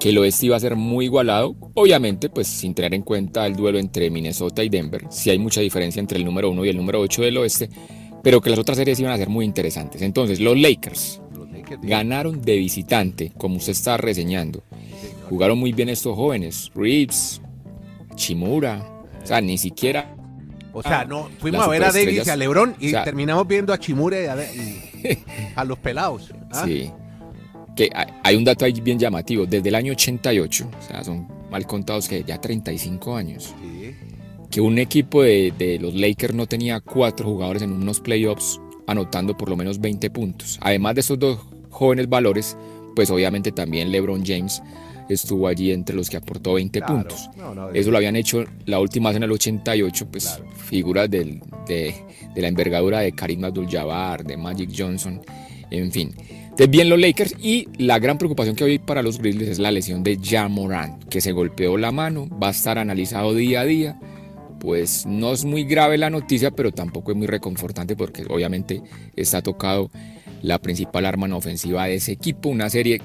[0.00, 3.56] que el oeste iba a ser muy igualado, obviamente pues sin tener en cuenta el
[3.56, 6.76] duelo entre Minnesota y Denver, si hay mucha diferencia entre el número 1 y el
[6.76, 7.68] número 8 del oeste,
[8.22, 10.02] pero que las otras series iban a ser muy interesantes.
[10.02, 11.20] Entonces, los Lakers,
[11.82, 14.62] ganaron de visitante, como usted está reseñando.
[15.28, 17.40] Jugaron muy bien estos jóvenes, Reeves,
[18.14, 20.16] Chimura, o sea, ni siquiera
[20.78, 23.78] o sea, no fuimos a ver a Davis y a LeBron y terminamos viendo a
[23.78, 24.26] Chimura y
[25.56, 26.32] a, los pelados.
[26.52, 26.64] ¿ah?
[26.64, 26.90] Sí.
[27.76, 27.90] Que
[28.22, 29.46] hay un dato ahí bien llamativo.
[29.46, 33.54] Desde el año 88, o sea, son mal contados que ya 35 años,
[34.50, 39.36] que un equipo de, de, los Lakers no tenía cuatro jugadores en unos playoffs anotando
[39.36, 40.58] por lo menos 20 puntos.
[40.62, 42.56] Además de esos dos jóvenes valores,
[42.94, 44.62] pues obviamente también LeBron James
[45.08, 47.28] estuvo allí entre los que aportó 20 puntos.
[47.74, 51.40] Eso lo habían hecho la última vez en el 88, pues figuras de,
[52.36, 55.20] la envergadura de Karim Abdul-Jabbar, de Magic Johnson,
[55.70, 56.14] en fin.
[56.42, 59.70] Entonces bien los Lakers y la gran preocupación que hay para los Grizzlies es la
[59.70, 63.64] lesión de Ja Morant, que se golpeó la mano, va a estar analizado día a
[63.64, 64.00] día.
[64.58, 68.82] Pues no es muy grave la noticia, pero tampoco es muy reconfortante porque obviamente
[69.14, 69.88] está tocado
[70.42, 73.00] la principal arma en ofensiva de ese equipo, una serie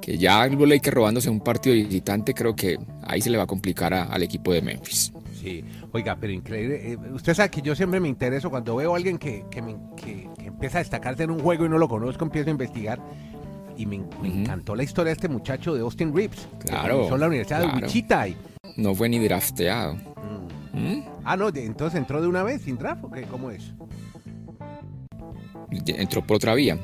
[0.00, 3.46] que ya los Lakers robándose un partido visitante, creo que ahí se le va a
[3.46, 5.12] complicar al equipo de Memphis.
[5.40, 6.92] Sí, oiga, pero increíble.
[6.92, 9.44] Eh, usted sabe que yo siempre me intereso cuando veo a alguien que,
[10.44, 13.00] empieza a destacarse en un juego y no lo conozco, empiezo a investigar.
[13.76, 16.46] Y me, encantó la historia de este muchacho de Austin Reeves.
[16.58, 17.08] Claro.
[17.08, 18.26] Que la Universidad de Wichita.
[18.76, 19.94] No fue ni drafteado.
[19.94, 20.78] Mm.
[20.78, 21.04] ¿Mm?
[21.24, 23.22] Ah, no, entonces entró de una vez sin draft o qué?
[23.22, 23.72] ¿Cómo es?
[25.86, 26.78] Entró por otra vía.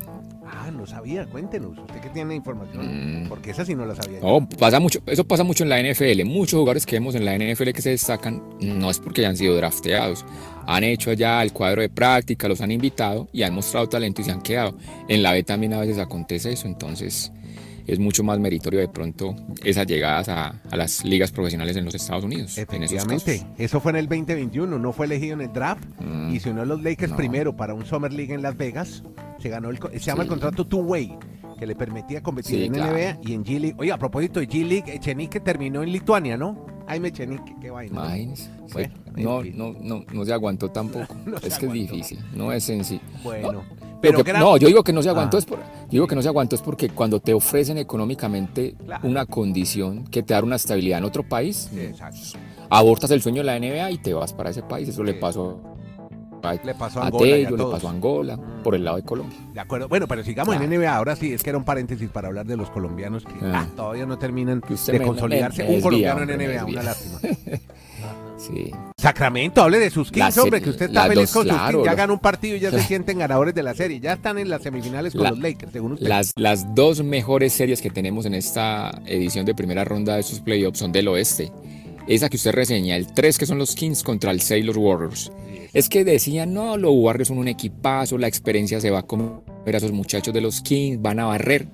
[0.66, 3.29] Ah, no sabía, cuéntenos, usted que tiene información, mm.
[3.29, 4.18] porque esa sí no la sabía.
[4.18, 6.24] No, pasa mucho, eso pasa mucho en la NFL.
[6.24, 9.55] Muchos jugadores que vemos en la NFL que se destacan no es porque hayan sido
[9.55, 10.24] drafteados.
[10.66, 14.24] Han hecho ya el cuadro de práctica, los han invitado y han mostrado talento y
[14.24, 14.76] se han quedado.
[15.07, 17.31] En la B también a veces acontece eso, entonces
[17.87, 22.24] es mucho más meritorio de pronto esas llegadas a, las ligas profesionales en los Estados
[22.24, 22.59] Unidos.
[22.59, 26.35] Efectivamente, eso fue en el 2021, no fue elegido en el draft mm.
[26.35, 29.05] y se unió a los Lakers primero para un Summer League en Las Vegas
[29.38, 31.18] se ganó el, se llama el contrato two-way,
[31.59, 33.77] que le permitía competir en NBA y en G League.
[33.79, 36.66] Oye, a propósito de G League, Echenique terminó en Lituania, ¿no?
[36.87, 38.14] Jaime Echenique, qué vaina.
[39.16, 41.16] no, no, no, no se aguantó tampoco.
[41.42, 43.01] es que es difícil, no es sencillo.
[43.25, 43.62] Bueno.
[44.01, 45.40] pero no, yo digo que no se aguantó, ah.
[45.40, 45.59] es por,
[45.90, 50.35] digo que no se aguantó es porque cuando te ofrecen económicamente una condición que te
[50.35, 51.70] da una estabilidad en otro país,
[52.70, 54.88] abortas el sueño de la NBA y te vas para ese país.
[54.88, 55.75] Eso le pasó
[56.64, 57.37] le pasó a Angola.
[57.37, 59.38] le pasó a Angola, por el lado de Colombia.
[59.53, 59.88] De acuerdo.
[59.88, 60.94] Bueno, pero sigamos en NBA.
[60.94, 63.66] Ahora sí, es que era un paréntesis para hablar de los colombianos que ah.
[63.66, 65.64] Ah, todavía no terminan de consolidarse.
[65.64, 67.18] un colombiano en NBA, una lástima.
[68.38, 68.70] sí.
[68.96, 71.84] Sacramento, hable de sus Kings, hombre, que usted está feliz con sus Kings.
[71.84, 74.01] Ya ganó un partido y ya se sienten ganadores de la serie.
[74.01, 76.07] Ya están en las semifinales con los Lakers, según usted.
[76.07, 80.41] Las, las dos mejores series que tenemos en esta edición de primera ronda de sus
[80.41, 81.51] playoffs son del oeste.
[82.07, 85.32] Esa que usted reseña, el 3 que son los Kings contra el 6 los Warriors.
[85.77, 89.43] Es que decían, no, los Warriors son un equipazo, la experiencia se va a comer
[89.66, 91.68] a esos muchachos de los Kings, van a barrer.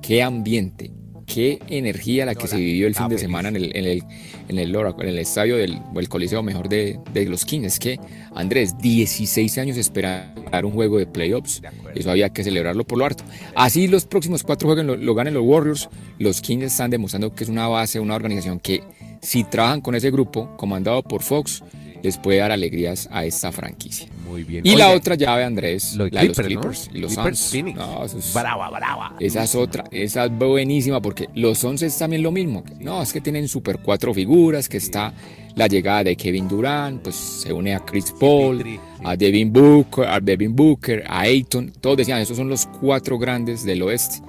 [0.00, 0.92] Qué ambiente,
[1.26, 4.02] qué energía la que se vivió el fin de semana en el, en el,
[4.48, 7.66] en el, en el estadio del el coliseo mejor de, de, los Kings.
[7.66, 8.00] Es que,
[8.34, 11.60] Andrés, 16 años esperar un juego de playoffs.
[11.94, 13.24] Eso había que celebrarlo por lo harto.
[13.54, 15.90] Así los próximos cuatro juegos lo, lo ganen los Warriors.
[16.18, 18.82] Los Kings están demostrando que es una base, una organización que
[19.20, 21.62] si trabajan con ese grupo, comandado por Fox,
[22.02, 24.08] les puede dar alegrías a esta franquicia.
[24.28, 24.66] Muy bien.
[24.66, 27.54] Y la otra llave, Andrés, la de los Clippers y los Suns.
[27.74, 29.16] No, brava, brava.
[29.20, 32.64] Esa es otra, esa es buenísima porque los Suns es también lo mismo.
[32.80, 35.14] No, es que tienen super cuatro figuras, que está
[35.54, 38.64] la llegada de Kevin Durant, pues se une a Chris Paul,
[39.04, 41.72] a Devin Booker, a Devin Booker, a Ayton.
[41.80, 44.22] Todos decían, esos son los cuatro grandes del oeste.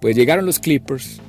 [0.00, 1.20] Pues llegaron los Clippers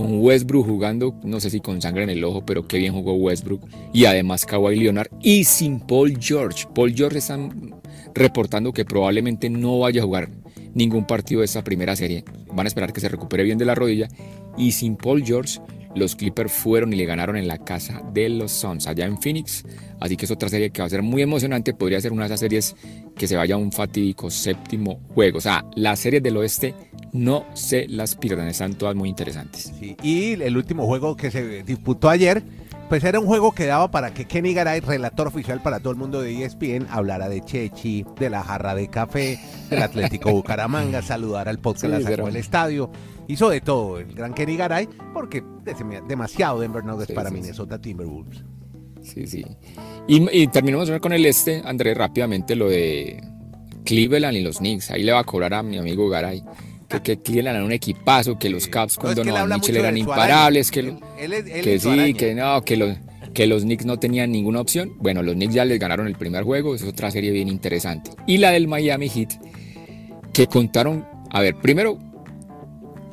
[0.00, 3.12] con Westbrook jugando, no sé si con sangre en el ojo, pero qué bien jugó
[3.12, 3.60] Westbrook.
[3.92, 6.66] Y además Kawhi Leonard y sin Paul George.
[6.74, 7.74] Paul George están
[8.14, 10.30] reportando que probablemente no vaya a jugar
[10.72, 12.24] ningún partido de esta primera serie.
[12.50, 14.08] Van a esperar que se recupere bien de la rodilla.
[14.56, 15.60] Y sin Paul George,
[15.94, 19.64] los Clippers fueron y le ganaron en la casa de los Suns, allá en Phoenix.
[20.00, 21.74] Así que es otra serie que va a ser muy emocionante.
[21.74, 22.76] Podría ser una de esas series
[23.16, 25.38] que se vaya a un fatídico séptimo juego.
[25.38, 26.74] O sea, las series del oeste
[27.12, 29.72] no se las pierdan, están todas muy interesantes.
[30.02, 32.42] Y el último juego que se disputó ayer,
[32.90, 35.96] pues era un juego que daba para que Kenny Garay, relator oficial para todo el
[35.96, 39.38] mundo de ESPN, hablara de Chechi, de la jarra de café,
[39.70, 42.90] del Atlético Bucaramanga, saludara al podcast sí, del estadio.
[43.28, 45.40] Hizo de todo el gran Kenny Garay, porque
[46.08, 48.42] demasiado Denver Nuggets para Minnesota Timberwolves.
[49.02, 49.46] Sí, sí.
[50.08, 53.22] Y, y terminamos con el este, Andrés, rápidamente lo de
[53.84, 54.90] Cleveland y los Knicks.
[54.90, 56.42] Ahí le va a cobrar a mi amigo Garay
[56.90, 60.96] que, que Cleveland era un equipazo, que los Caps con Donovan Mitchell eran imparables, que,
[61.62, 62.96] que sí, que no, que los,
[63.32, 64.92] que los Knicks no tenían ninguna opción.
[64.98, 68.10] Bueno, los Knicks ya les ganaron el primer juego, es otra serie bien interesante.
[68.26, 69.30] Y la del Miami Heat,
[70.32, 71.98] que contaron, a ver, primero,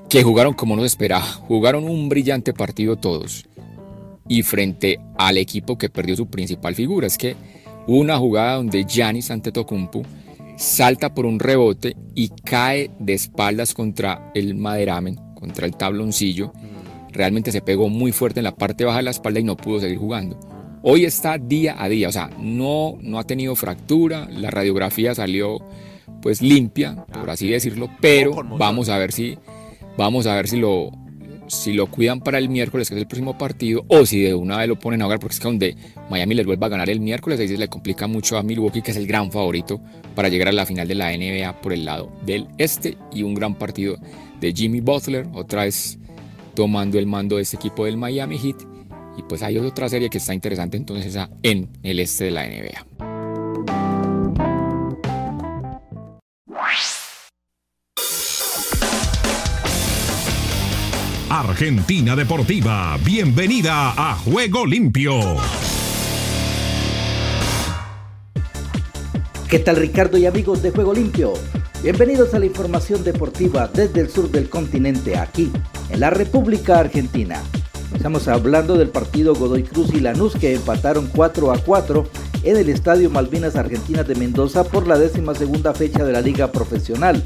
[0.10, 3.48] que jugaron como no se esperaba, jugaron un brillante partido todos.
[4.28, 7.36] Y frente al equipo que perdió su principal figura, es que
[7.86, 10.04] una jugada donde Giannis Antetokounmpo
[10.58, 16.52] salta por un rebote y cae de espaldas contra el maderamen, contra el tabloncillo.
[17.12, 19.80] Realmente se pegó muy fuerte en la parte baja de la espalda y no pudo
[19.80, 20.40] seguir jugando.
[20.84, 25.60] Hoy está día a día, o sea, no, no ha tenido fractura, la radiografía salió
[26.22, 29.38] pues limpia, por así decirlo, pero vamos a ver si,
[29.98, 30.92] vamos a ver si lo,
[31.48, 34.58] si lo cuidan para el miércoles, que es el próximo partido, o si de una
[34.58, 35.76] vez lo ponen a jugar, porque es que donde
[36.10, 38.92] Miami les vuelva a ganar el miércoles, ahí se le complica mucho a Milwaukee, que
[38.92, 39.82] es el gran favorito
[40.16, 43.34] para llegar a la final de la NBA por el lado del este, y un
[43.34, 43.98] gran partido
[44.40, 45.98] de Jimmy Butler, otra vez
[46.54, 48.58] tomando el mando de este equipo del Miami Heat,
[49.18, 53.17] y pues hay otra serie que está interesante entonces en el este de la NBA.
[61.50, 65.14] Argentina Deportiva, bienvenida a Juego Limpio.
[69.50, 71.34] ¿Qué tal Ricardo y amigos de Juego Limpio?
[71.82, 75.50] Bienvenidos a la información deportiva desde el sur del continente, aquí,
[75.90, 77.42] en la República Argentina.
[77.96, 82.10] Estamos hablando del partido Godoy Cruz y Lanús que empataron 4 a 4
[82.44, 86.52] en el Estadio Malvinas Argentinas de Mendoza por la décima segunda fecha de la Liga
[86.52, 87.24] Profesional.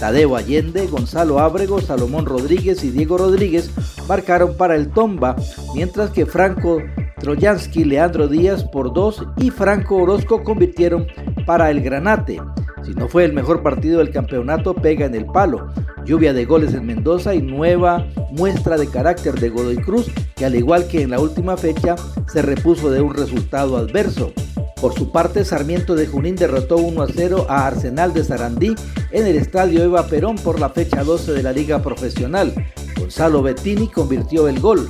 [0.00, 3.70] Tadeo Allende, Gonzalo Ábrego, Salomón Rodríguez y Diego Rodríguez
[4.08, 5.36] marcaron para el Tomba,
[5.74, 6.78] mientras que Franco
[7.20, 11.06] Trojansky, Leandro Díaz por dos y Franco Orozco convirtieron
[11.44, 12.40] para el Granate.
[12.82, 15.68] Si no fue el mejor partido del campeonato, pega en el palo.
[16.06, 20.54] Lluvia de goles en Mendoza y nueva muestra de carácter de Godoy Cruz, que al
[20.54, 21.96] igual que en la última fecha,
[22.26, 24.32] se repuso de un resultado adverso.
[24.80, 28.74] Por su parte, Sarmiento de Junín derrotó 1 a 0 a Arsenal de Sarandí
[29.12, 32.54] en el estadio Eva Perón por la fecha 12 de la Liga Profesional.
[32.98, 34.88] Gonzalo Bettini convirtió el gol.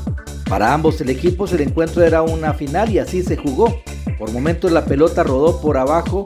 [0.48, 3.82] Para ambos el equipo el encuentro era una final y así se jugó.
[4.18, 6.24] Por momentos la pelota rodó por abajo,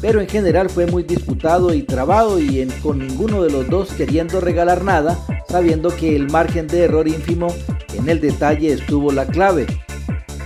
[0.00, 4.40] pero en general fue muy disputado y trabado y con ninguno de los dos queriendo
[4.40, 5.18] regalar nada,
[5.48, 7.48] sabiendo que el margen de error ínfimo
[7.94, 9.66] en el detalle estuvo la clave.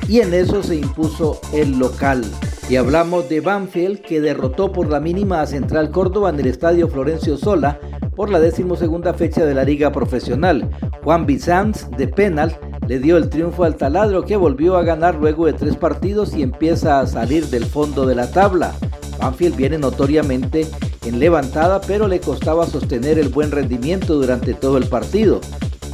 [0.09, 2.25] Y en eso se impuso el local.
[2.69, 6.89] Y hablamos de Banfield que derrotó por la mínima a Central Córdoba en el estadio
[6.89, 7.79] Florencio Sola
[8.17, 10.69] por la decimosegunda fecha de la liga profesional.
[11.05, 12.59] Juan Bizanz de penal
[12.89, 16.43] le dio el triunfo al taladro que volvió a ganar luego de tres partidos y
[16.43, 18.73] empieza a salir del fondo de la tabla.
[19.21, 20.67] Banfield viene notoriamente
[21.05, 25.41] en levantada pero le costaba sostener el buen rendimiento durante todo el partido,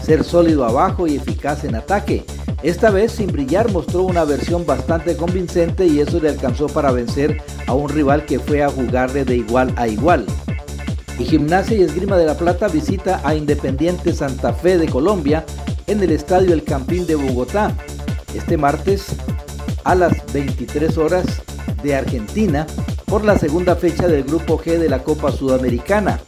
[0.04, 2.24] ser sólido abajo y eficaz en ataque.
[2.62, 7.42] Esta vez sin brillar mostró una versión bastante convincente y eso le alcanzó para vencer
[7.66, 10.26] a un rival que fue a jugarle de igual a igual.
[11.18, 15.44] Y Gimnasia y Esgrima de la Plata visita a Independiente Santa Fe de Colombia
[15.86, 17.76] en el Estadio El Campín de Bogotá
[18.34, 19.06] este martes
[19.84, 21.26] a las 23 horas
[21.82, 22.66] de Argentina
[23.06, 26.20] por la segunda fecha del Grupo G de la Copa Sudamericana.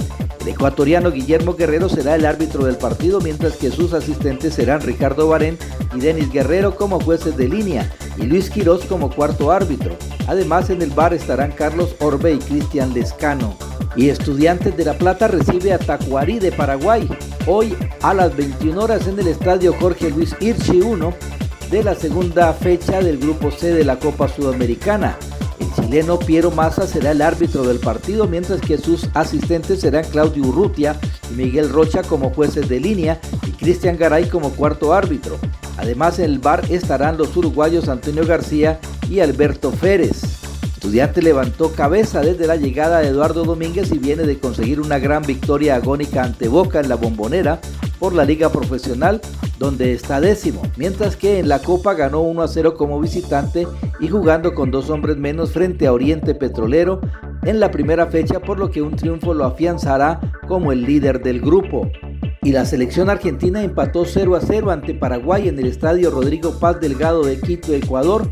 [0.44, 5.26] El ecuatoriano Guillermo Guerrero será el árbitro del partido, mientras que sus asistentes serán Ricardo
[5.26, 5.56] Barén
[5.94, 7.90] y Denis Guerrero como jueces de línea.
[8.18, 9.96] y Luis Quirós como cuarto árbitro.
[10.26, 13.56] Además en el bar estarán Carlos Orbe y Cristian Lescano.
[13.96, 17.08] Y Estudiantes de La Plata recibe a Tacuarí de Paraguay
[17.46, 21.14] hoy a las 21 horas en el estadio Jorge Luis Hirschi 1
[21.70, 25.16] de la segunda fecha del Grupo C de la Copa Sudamericana.
[25.60, 30.44] El chileno Piero Massa será el árbitro del partido, mientras que sus asistentes serán Claudio
[30.44, 30.98] Urrutia
[31.30, 35.38] y Miguel Rocha como jueces de línea y Cristian Garay como cuarto árbitro.
[35.76, 40.22] Además en el bar estarán los uruguayos Antonio García y Alberto Férez.
[40.74, 45.22] Estudiante levantó cabeza desde la llegada de Eduardo Domínguez y viene de conseguir una gran
[45.22, 47.60] victoria agónica ante Boca en la bombonera
[47.98, 49.20] por la liga profesional
[49.58, 53.66] donde está décimo, mientras que en la Copa ganó 1 a 0 como visitante
[54.00, 57.00] y jugando con dos hombres menos frente a Oriente Petrolero
[57.44, 61.40] en la primera fecha, por lo que un triunfo lo afianzará como el líder del
[61.40, 61.90] grupo.
[62.42, 66.80] Y la selección argentina empató 0 a 0 ante Paraguay en el estadio Rodrigo Paz
[66.80, 68.30] Delgado de Quito, Ecuador,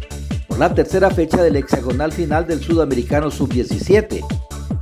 [0.49, 4.23] por la tercera fecha del hexagonal final del Sudamericano Sub-17.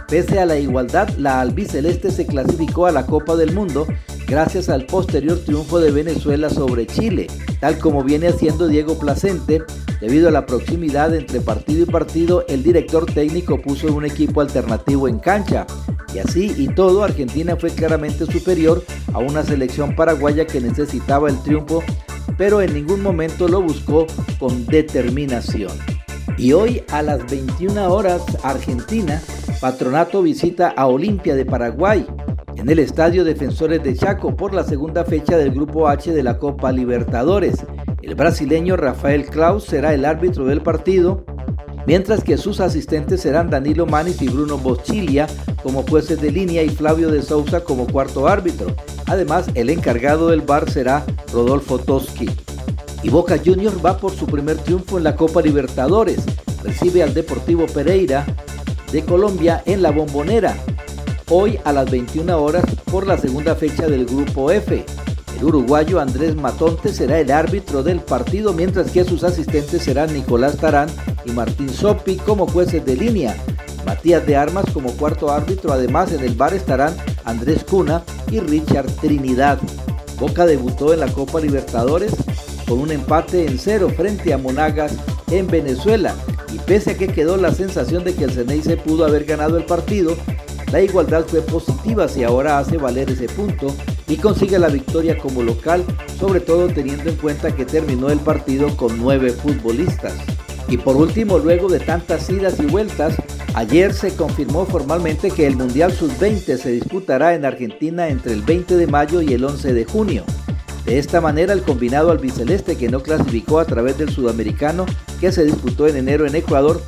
[0.09, 3.87] Pese a la igualdad, la albiceleste se clasificó a la Copa del Mundo
[4.31, 7.26] gracias al posterior triunfo de Venezuela sobre Chile,
[7.59, 9.61] tal como viene haciendo Diego Placente,
[10.01, 15.09] debido a la proximidad entre partido y partido, el director técnico puso un equipo alternativo
[15.09, 15.66] en cancha,
[16.14, 21.43] y así y todo, Argentina fue claramente superior a una selección paraguaya que necesitaba el
[21.43, 21.83] triunfo,
[22.39, 24.07] pero en ningún momento lo buscó
[24.39, 25.72] con determinación.
[26.39, 29.20] Y hoy a las 21 horas, Argentina,
[29.61, 32.07] Patronato visita a Olimpia de Paraguay
[32.57, 36.38] en el Estadio Defensores de Chaco por la segunda fecha del Grupo H de la
[36.38, 37.64] Copa Libertadores.
[38.03, 41.24] El brasileño Rafael Klaus será el árbitro del partido
[41.86, 45.26] mientras que sus asistentes serán Danilo Manis y Bruno Boschilia
[45.62, 48.74] como jueces de línea y Flavio de Sousa como cuarto árbitro.
[49.07, 52.28] Además, el encargado del bar será Rodolfo Toski.
[53.03, 56.22] Y Boca Juniors va por su primer triunfo en la Copa Libertadores.
[56.62, 58.26] Recibe al Deportivo Pereira
[58.92, 60.57] de Colombia en la Bombonera.
[61.33, 64.85] Hoy a las 21 horas por la segunda fecha del Grupo F.
[65.37, 70.57] El uruguayo Andrés Matonte será el árbitro del partido, mientras que sus asistentes serán Nicolás
[70.57, 70.89] Tarán
[71.24, 73.37] y Martín Sopi como jueces de línea.
[73.87, 78.03] Matías de Armas como cuarto árbitro, además en el bar estarán Andrés Cuna
[78.33, 79.61] y Richard Trinidad.
[80.18, 82.12] Boca debutó en la Copa Libertadores
[82.66, 84.95] con un empate en cero frente a Monagas
[85.31, 86.12] en Venezuela
[86.53, 89.57] y pese a que quedó la sensación de que el Ceney se pudo haber ganado
[89.57, 90.16] el partido,
[90.73, 93.75] la igualdad fue positiva si ahora hace valer ese punto
[94.07, 95.85] y consigue la victoria como local,
[96.18, 100.14] sobre todo teniendo en cuenta que terminó el partido con nueve futbolistas.
[100.68, 103.16] Y por último, luego de tantas idas y vueltas,
[103.55, 108.77] ayer se confirmó formalmente que el Mundial Sub-20 se disputará en Argentina entre el 20
[108.77, 110.25] de mayo y el 11 de junio.
[110.85, 114.87] De esta manera, el combinado albiceleste que no clasificó a través del sudamericano
[115.21, 116.81] que se disputó en enero en Ecuador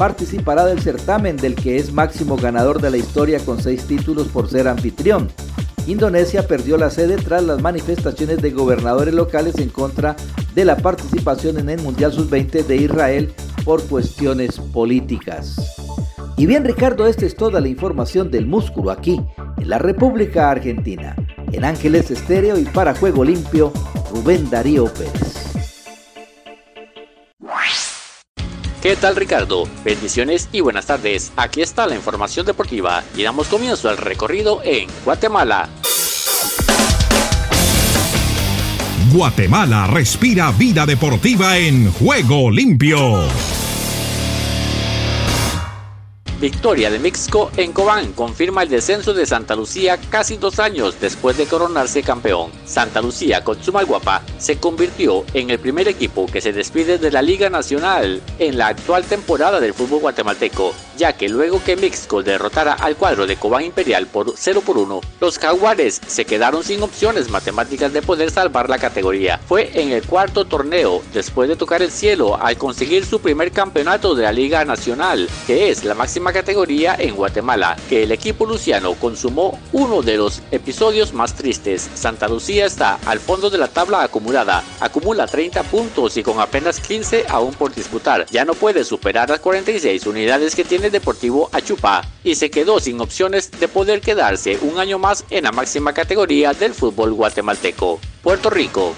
[0.00, 4.48] participará del certamen del que es máximo ganador de la historia con seis títulos por
[4.48, 5.28] ser anfitrión.
[5.86, 10.16] Indonesia perdió la sede tras las manifestaciones de gobernadores locales en contra
[10.54, 15.76] de la participación en el Mundial Sub-20 de Israel por cuestiones políticas.
[16.38, 19.20] Y bien Ricardo, esta es toda la información del músculo aquí,
[19.58, 21.14] en la República Argentina.
[21.52, 23.70] En Ángeles Estéreo y para Juego Limpio,
[24.10, 25.49] Rubén Darío Pérez.
[28.82, 29.68] ¿Qué tal Ricardo?
[29.84, 31.32] Bendiciones y buenas tardes.
[31.36, 35.68] Aquí está la información deportiva y damos comienzo al recorrido en Guatemala.
[39.12, 43.20] Guatemala respira vida deportiva en juego limpio.
[46.40, 51.36] Victoria de México en Cobán confirma el descenso de Santa Lucía casi dos años después
[51.36, 52.50] de coronarse campeón.
[52.64, 57.20] Santa Lucía con Guapa se convirtió en el primer equipo que se despide de la
[57.20, 62.72] Liga Nacional en la actual temporada del fútbol guatemalteco, ya que luego que México derrotara
[62.72, 67.28] al cuadro de Cobán Imperial por 0 por 1, los jaguares se quedaron sin opciones
[67.28, 69.38] matemáticas de poder salvar la categoría.
[69.46, 74.14] Fue en el cuarto torneo, después de tocar el cielo, al conseguir su primer campeonato
[74.14, 78.94] de la Liga Nacional, que es la máxima categoría en Guatemala, que el equipo luciano
[78.94, 81.90] consumó uno de los episodios más tristes.
[81.94, 86.80] Santa Lucía está al fondo de la tabla acumulada, acumula 30 puntos y con apenas
[86.80, 88.26] 15 aún por disputar.
[88.30, 93.00] Ya no puede superar las 46 unidades que tiene Deportivo Achupá y se quedó sin
[93.00, 98.00] opciones de poder quedarse un año más en la máxima categoría del fútbol guatemalteco.
[98.22, 98.94] Puerto Rico.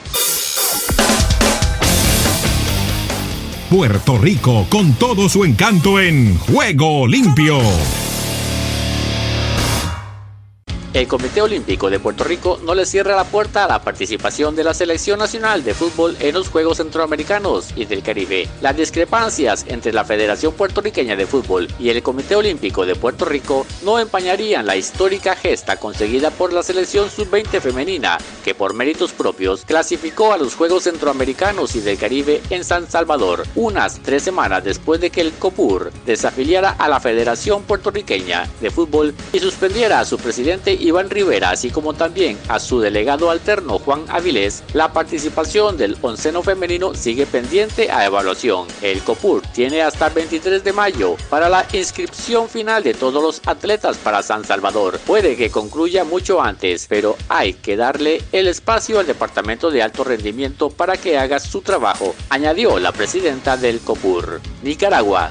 [3.72, 7.56] Puerto Rico con todo su encanto en Juego Limpio.
[10.94, 14.62] El Comité Olímpico de Puerto Rico no le cierra la puerta a la participación de
[14.62, 18.46] la Selección Nacional de Fútbol en los Juegos Centroamericanos y del Caribe.
[18.60, 23.66] Las discrepancias entre la Federación Puertorriqueña de Fútbol y el Comité Olímpico de Puerto Rico
[23.82, 29.64] no empañarían la histórica gesta conseguida por la selección sub-20 femenina, que por méritos propios
[29.64, 35.00] clasificó a los Juegos Centroamericanos y del Caribe en San Salvador, unas tres semanas después
[35.00, 40.18] de que el COPUR desafiliara a la Federación Puertorriqueña de Fútbol y suspendiera a su
[40.18, 45.96] presidente Iván Rivera, así como también a su delegado alterno Juan Avilés, la participación del
[46.02, 48.66] onceno femenino sigue pendiente a evaluación.
[48.82, 53.40] El COPUR tiene hasta el 23 de mayo para la inscripción final de todos los
[53.46, 54.98] atletas para San Salvador.
[55.06, 60.04] Puede que concluya mucho antes, pero hay que darle el espacio al Departamento de Alto
[60.04, 64.40] Rendimiento para que haga su trabajo, añadió la presidenta del COPUR.
[64.62, 65.30] Nicaragua.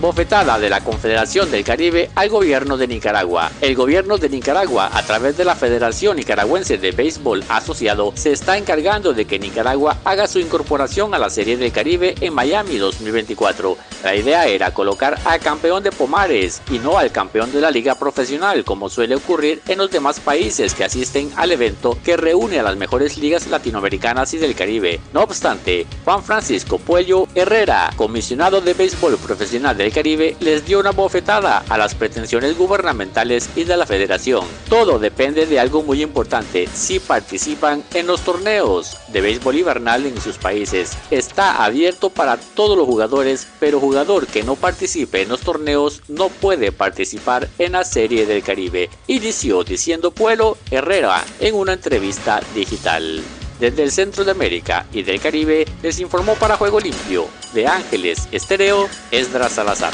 [0.00, 3.50] Bofetada de la Confederación del Caribe al gobierno de Nicaragua.
[3.60, 8.56] El gobierno de Nicaragua, a través de la Federación Nicaragüense de Béisbol Asociado, se está
[8.56, 13.76] encargando de que Nicaragua haga su incorporación a la Serie del Caribe en Miami 2024.
[14.04, 17.96] La idea era colocar al campeón de Pomares y no al campeón de la liga
[17.96, 22.62] profesional, como suele ocurrir en los demás países que asisten al evento que reúne a
[22.62, 25.00] las mejores ligas latinoamericanas y del Caribe.
[25.12, 30.90] No obstante, Juan Francisco Puello Herrera, comisionado de béisbol profesional de Caribe les dio una
[30.90, 34.44] bofetada a las pretensiones gubernamentales y de la federación.
[34.68, 40.20] Todo depende de algo muy importante, si participan en los torneos de béisbol invernal en
[40.20, 40.96] sus países.
[41.10, 46.28] Está abierto para todos los jugadores, pero jugador que no participe en los torneos no
[46.28, 53.22] puede participar en la Serie del Caribe, inició diciendo Pueblo Herrera en una entrevista digital.
[53.60, 58.28] Desde el centro de América y del Caribe les informó para Juego Limpio de Ángeles
[58.30, 59.92] Estereo Esdras Salazar.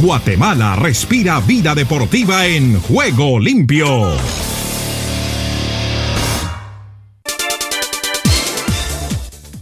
[0.00, 4.47] Guatemala respira vida deportiva en Juego Limpio.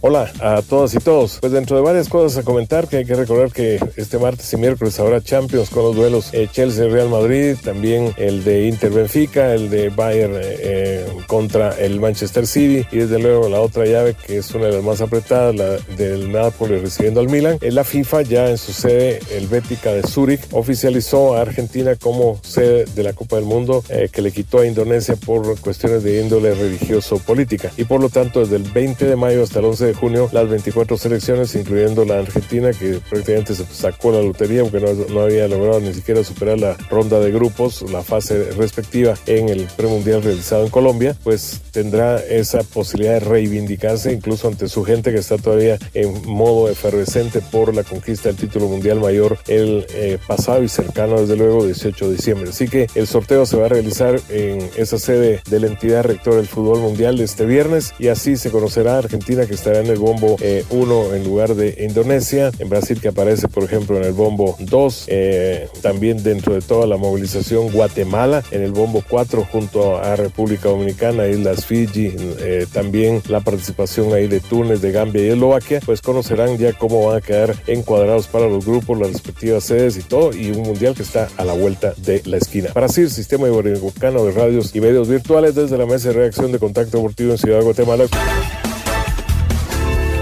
[0.01, 1.39] Hola a todas y todos.
[1.39, 4.57] Pues dentro de varias cosas a comentar, que hay que recordar que este martes y
[4.57, 9.89] miércoles habrá Champions con los duelos eh, Chelsea-Real Madrid, también el de Inter-Benfica, el de
[9.89, 14.53] Bayern eh, eh, contra el Manchester City y desde luego la otra llave que es
[14.53, 17.57] una de las más apretadas, la del Napoli recibiendo al Milan.
[17.61, 22.85] En la FIFA ya en su sede helvética de Zúrich oficializó a Argentina como sede
[22.85, 27.71] de la Copa del Mundo que le quitó a Indonesia por cuestiones de índole religioso-política
[27.77, 30.49] y por lo tanto desde el 20 de mayo hasta el 11 de junio las
[30.49, 35.47] 24 selecciones, incluyendo la Argentina, que prácticamente se sacó la lotería porque no, no había
[35.47, 40.63] logrado ni siquiera superar la ronda de grupos, la fase respectiva en el premundial realizado
[40.63, 45.77] en Colombia, pues tendrá esa posibilidad de reivindicarse incluso ante su gente que está todavía
[45.93, 51.21] en modo efervescente por la conquista del título mundial mayor el eh, pasado y cercano,
[51.21, 52.49] desde luego, 18 de diciembre.
[52.49, 56.37] Así que el sorteo se va a realizar en esa sede de la entidad rectora
[56.37, 60.37] del fútbol mundial este viernes y así se conocerá Argentina que estará en el bombo
[60.37, 60.65] 1 eh,
[61.13, 65.67] en lugar de Indonesia, en Brasil que aparece por ejemplo en el bombo 2, eh,
[65.81, 71.27] también dentro de toda la movilización Guatemala en el bombo 4 junto a República Dominicana,
[71.27, 76.57] Islas Fiji, eh, también la participación ahí de Túnez, de Gambia y Eslovaquia, pues conocerán
[76.57, 80.51] ya cómo van a quedar encuadrados para los grupos, las respectivas sedes y todo, y
[80.51, 82.71] un mundial que está a la vuelta de la esquina.
[82.73, 86.97] Brasil, Sistema Iberoamericano de Radios y Medios Virtuales desde la Mesa de Reacción de Contacto
[86.97, 88.05] Deportivo en Ciudad de Guatemala.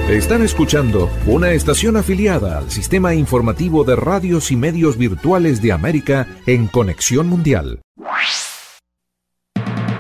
[0.10, 6.28] Están escuchando una estación afiliada al sistema informativo de radios y medios virtuales de América
[6.46, 7.82] en Conexión Mundial.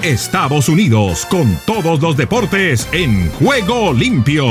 [0.03, 4.45] Estados Unidos con todos los deportes en juego limpio.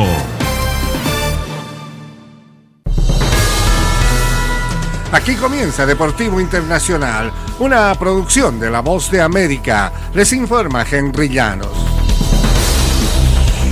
[5.12, 7.30] Aquí comienza Deportivo Internacional,
[7.61, 9.92] una producción de La Voz de América.
[10.14, 12.03] Les informa Henry Llanos.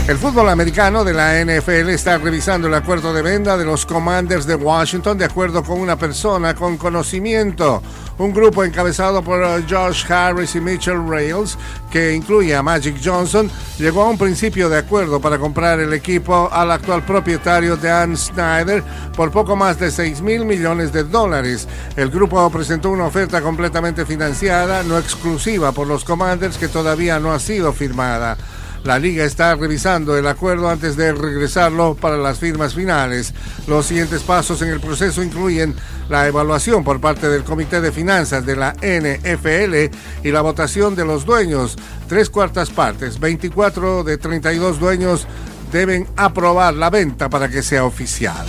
[0.08, 4.46] El fútbol americano de la NFL está revisando el acuerdo de venta de los Commanders
[4.46, 7.80] de Washington de acuerdo con una persona con conocimiento.
[8.18, 11.56] Un grupo encabezado por uh, Josh Harris y Mitchell Rails,
[11.88, 13.48] que incluye a Magic Johnson,
[13.78, 18.82] llegó a un principio de acuerdo para comprar el equipo al actual propietario Dan Snyder
[19.16, 21.68] por poco más de 6 mil millones de dólares.
[21.96, 27.32] El grupo presentó una oferta completamente financiada, no exclusiva por los Commanders, que todavía no
[27.32, 28.36] ha sido firmada.
[28.84, 33.32] La liga está revisando el acuerdo antes de regresarlo para las firmas finales.
[33.68, 35.74] Los siguientes pasos en el proceso incluyen
[36.08, 41.04] la evaluación por parte del Comité de Finanzas de la NFL y la votación de
[41.04, 41.76] los dueños.
[42.08, 45.28] Tres cuartas partes, 24 de 32 dueños
[45.70, 48.46] deben aprobar la venta para que sea oficial.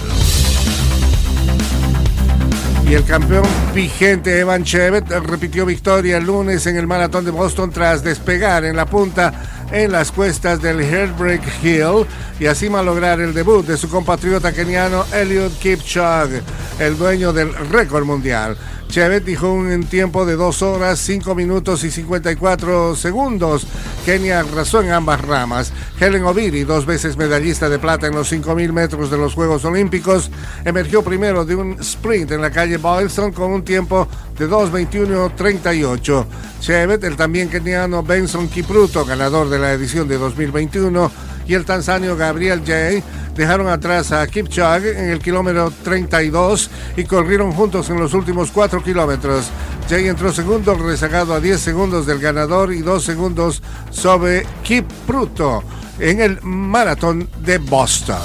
[2.89, 7.71] Y el campeón vigente Evan Chevet repitió victoria el lunes en el maratón de Boston
[7.71, 12.05] tras despegar en la punta en las cuestas del Heartbreak Hill
[12.39, 16.41] y así malograr el debut de su compatriota keniano Eliud Kipchoge,
[16.79, 18.55] el dueño del récord mundial.
[18.93, 23.65] Chevet dijo un tiempo de 2 horas, 5 minutos y 54 segundos.
[24.05, 25.73] Kenia arrasó en ambas ramas.
[25.99, 30.29] Helen Obiri, dos veces medallista de plata en los 5.000 metros de los Juegos Olímpicos,
[30.63, 34.07] emergió primero de un sprint en la calle Boylston con un tiempo
[34.37, 36.25] de 2.21.38.
[36.59, 41.09] Chevet, el también keniano Benson Kipruto, ganador de la edición de 2021,
[41.47, 43.01] y el tanzanio Gabriel Jay
[43.33, 48.83] dejaron atrás a Kipchoge en el kilómetro 32 y corrieron juntos en los últimos 4
[48.83, 49.49] kilómetros.
[49.89, 55.63] Jay entró segundo, rezagado a 10 segundos del ganador y 2 segundos sobre Kipruto
[55.97, 58.21] en el maratón de Boston.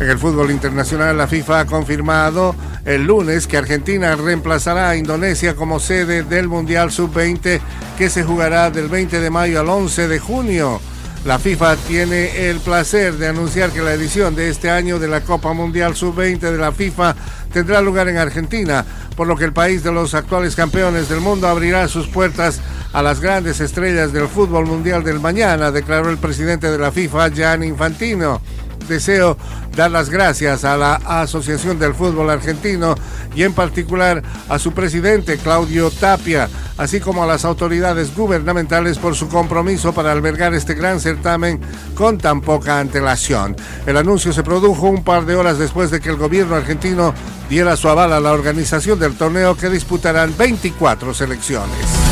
[0.00, 2.54] En el fútbol internacional, la FIFA ha confirmado
[2.84, 7.60] el lunes que Argentina reemplazará a Indonesia como sede del Mundial Sub-20
[7.98, 10.80] que se jugará del 20 de mayo al 11 de junio.
[11.26, 15.20] La FIFA tiene el placer de anunciar que la edición de este año de la
[15.20, 17.14] Copa Mundial Sub-20 de la FIFA
[17.52, 21.46] tendrá lugar en Argentina, por lo que el país de los actuales campeones del mundo
[21.46, 22.60] abrirá sus puertas
[22.94, 27.28] a las grandes estrellas del fútbol mundial del mañana, declaró el presidente de la FIFA,
[27.28, 28.40] Gianni Infantino
[28.88, 29.36] deseo
[29.76, 32.94] dar las gracias a la Asociación del Fútbol Argentino
[33.34, 39.14] y en particular a su presidente Claudio Tapia, así como a las autoridades gubernamentales por
[39.14, 41.60] su compromiso para albergar este gran certamen
[41.94, 43.56] con tan poca antelación.
[43.86, 47.14] El anuncio se produjo un par de horas después de que el gobierno argentino
[47.48, 52.09] diera su aval a la organización del torneo que disputarán 24 selecciones.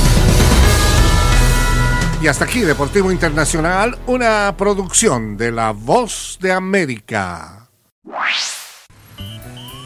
[2.21, 7.69] Y hasta aquí Deportivo Internacional, una producción de La Voz de América.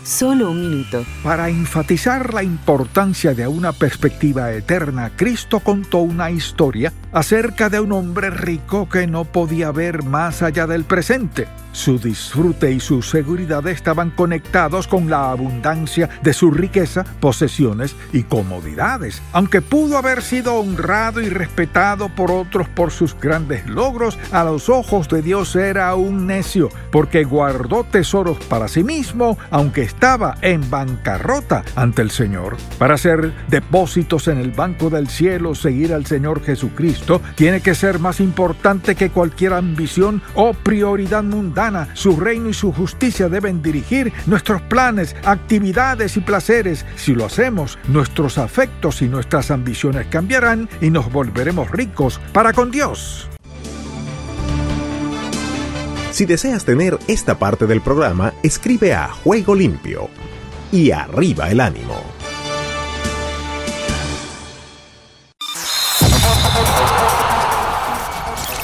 [0.03, 1.05] Solo un minuto.
[1.23, 7.93] Para enfatizar la importancia de una perspectiva eterna, Cristo contó una historia acerca de un
[7.93, 11.47] hombre rico que no podía ver más allá del presente.
[11.73, 18.25] Su disfrute y su seguridad estaban conectados con la abundancia de su riqueza, posesiones y
[18.25, 19.23] comodidades.
[19.33, 24.69] Aunque pudo haber sido honrado y respetado por otros por sus grandes logros, a los
[24.69, 30.69] ojos de Dios era un necio, porque guardó tesoros para sí mismo, aunque estaba en
[30.69, 32.59] bancarrota ante el Señor.
[32.79, 37.99] Para hacer depósitos en el banco del cielo, seguir al Señor Jesucristo, tiene que ser
[37.99, 41.62] más importante que cualquier ambición o prioridad mundana
[41.95, 46.85] su reino y su justicia deben dirigir nuestros planes, actividades y placeres.
[46.97, 52.71] Si lo hacemos, nuestros afectos y nuestras ambiciones cambiarán y nos volveremos ricos para con
[52.73, 53.29] Dios.
[56.11, 60.11] Si deseas tener esta parte del programa, escribe a Juego Limpio
[60.73, 62.22] y arriba el ánimo.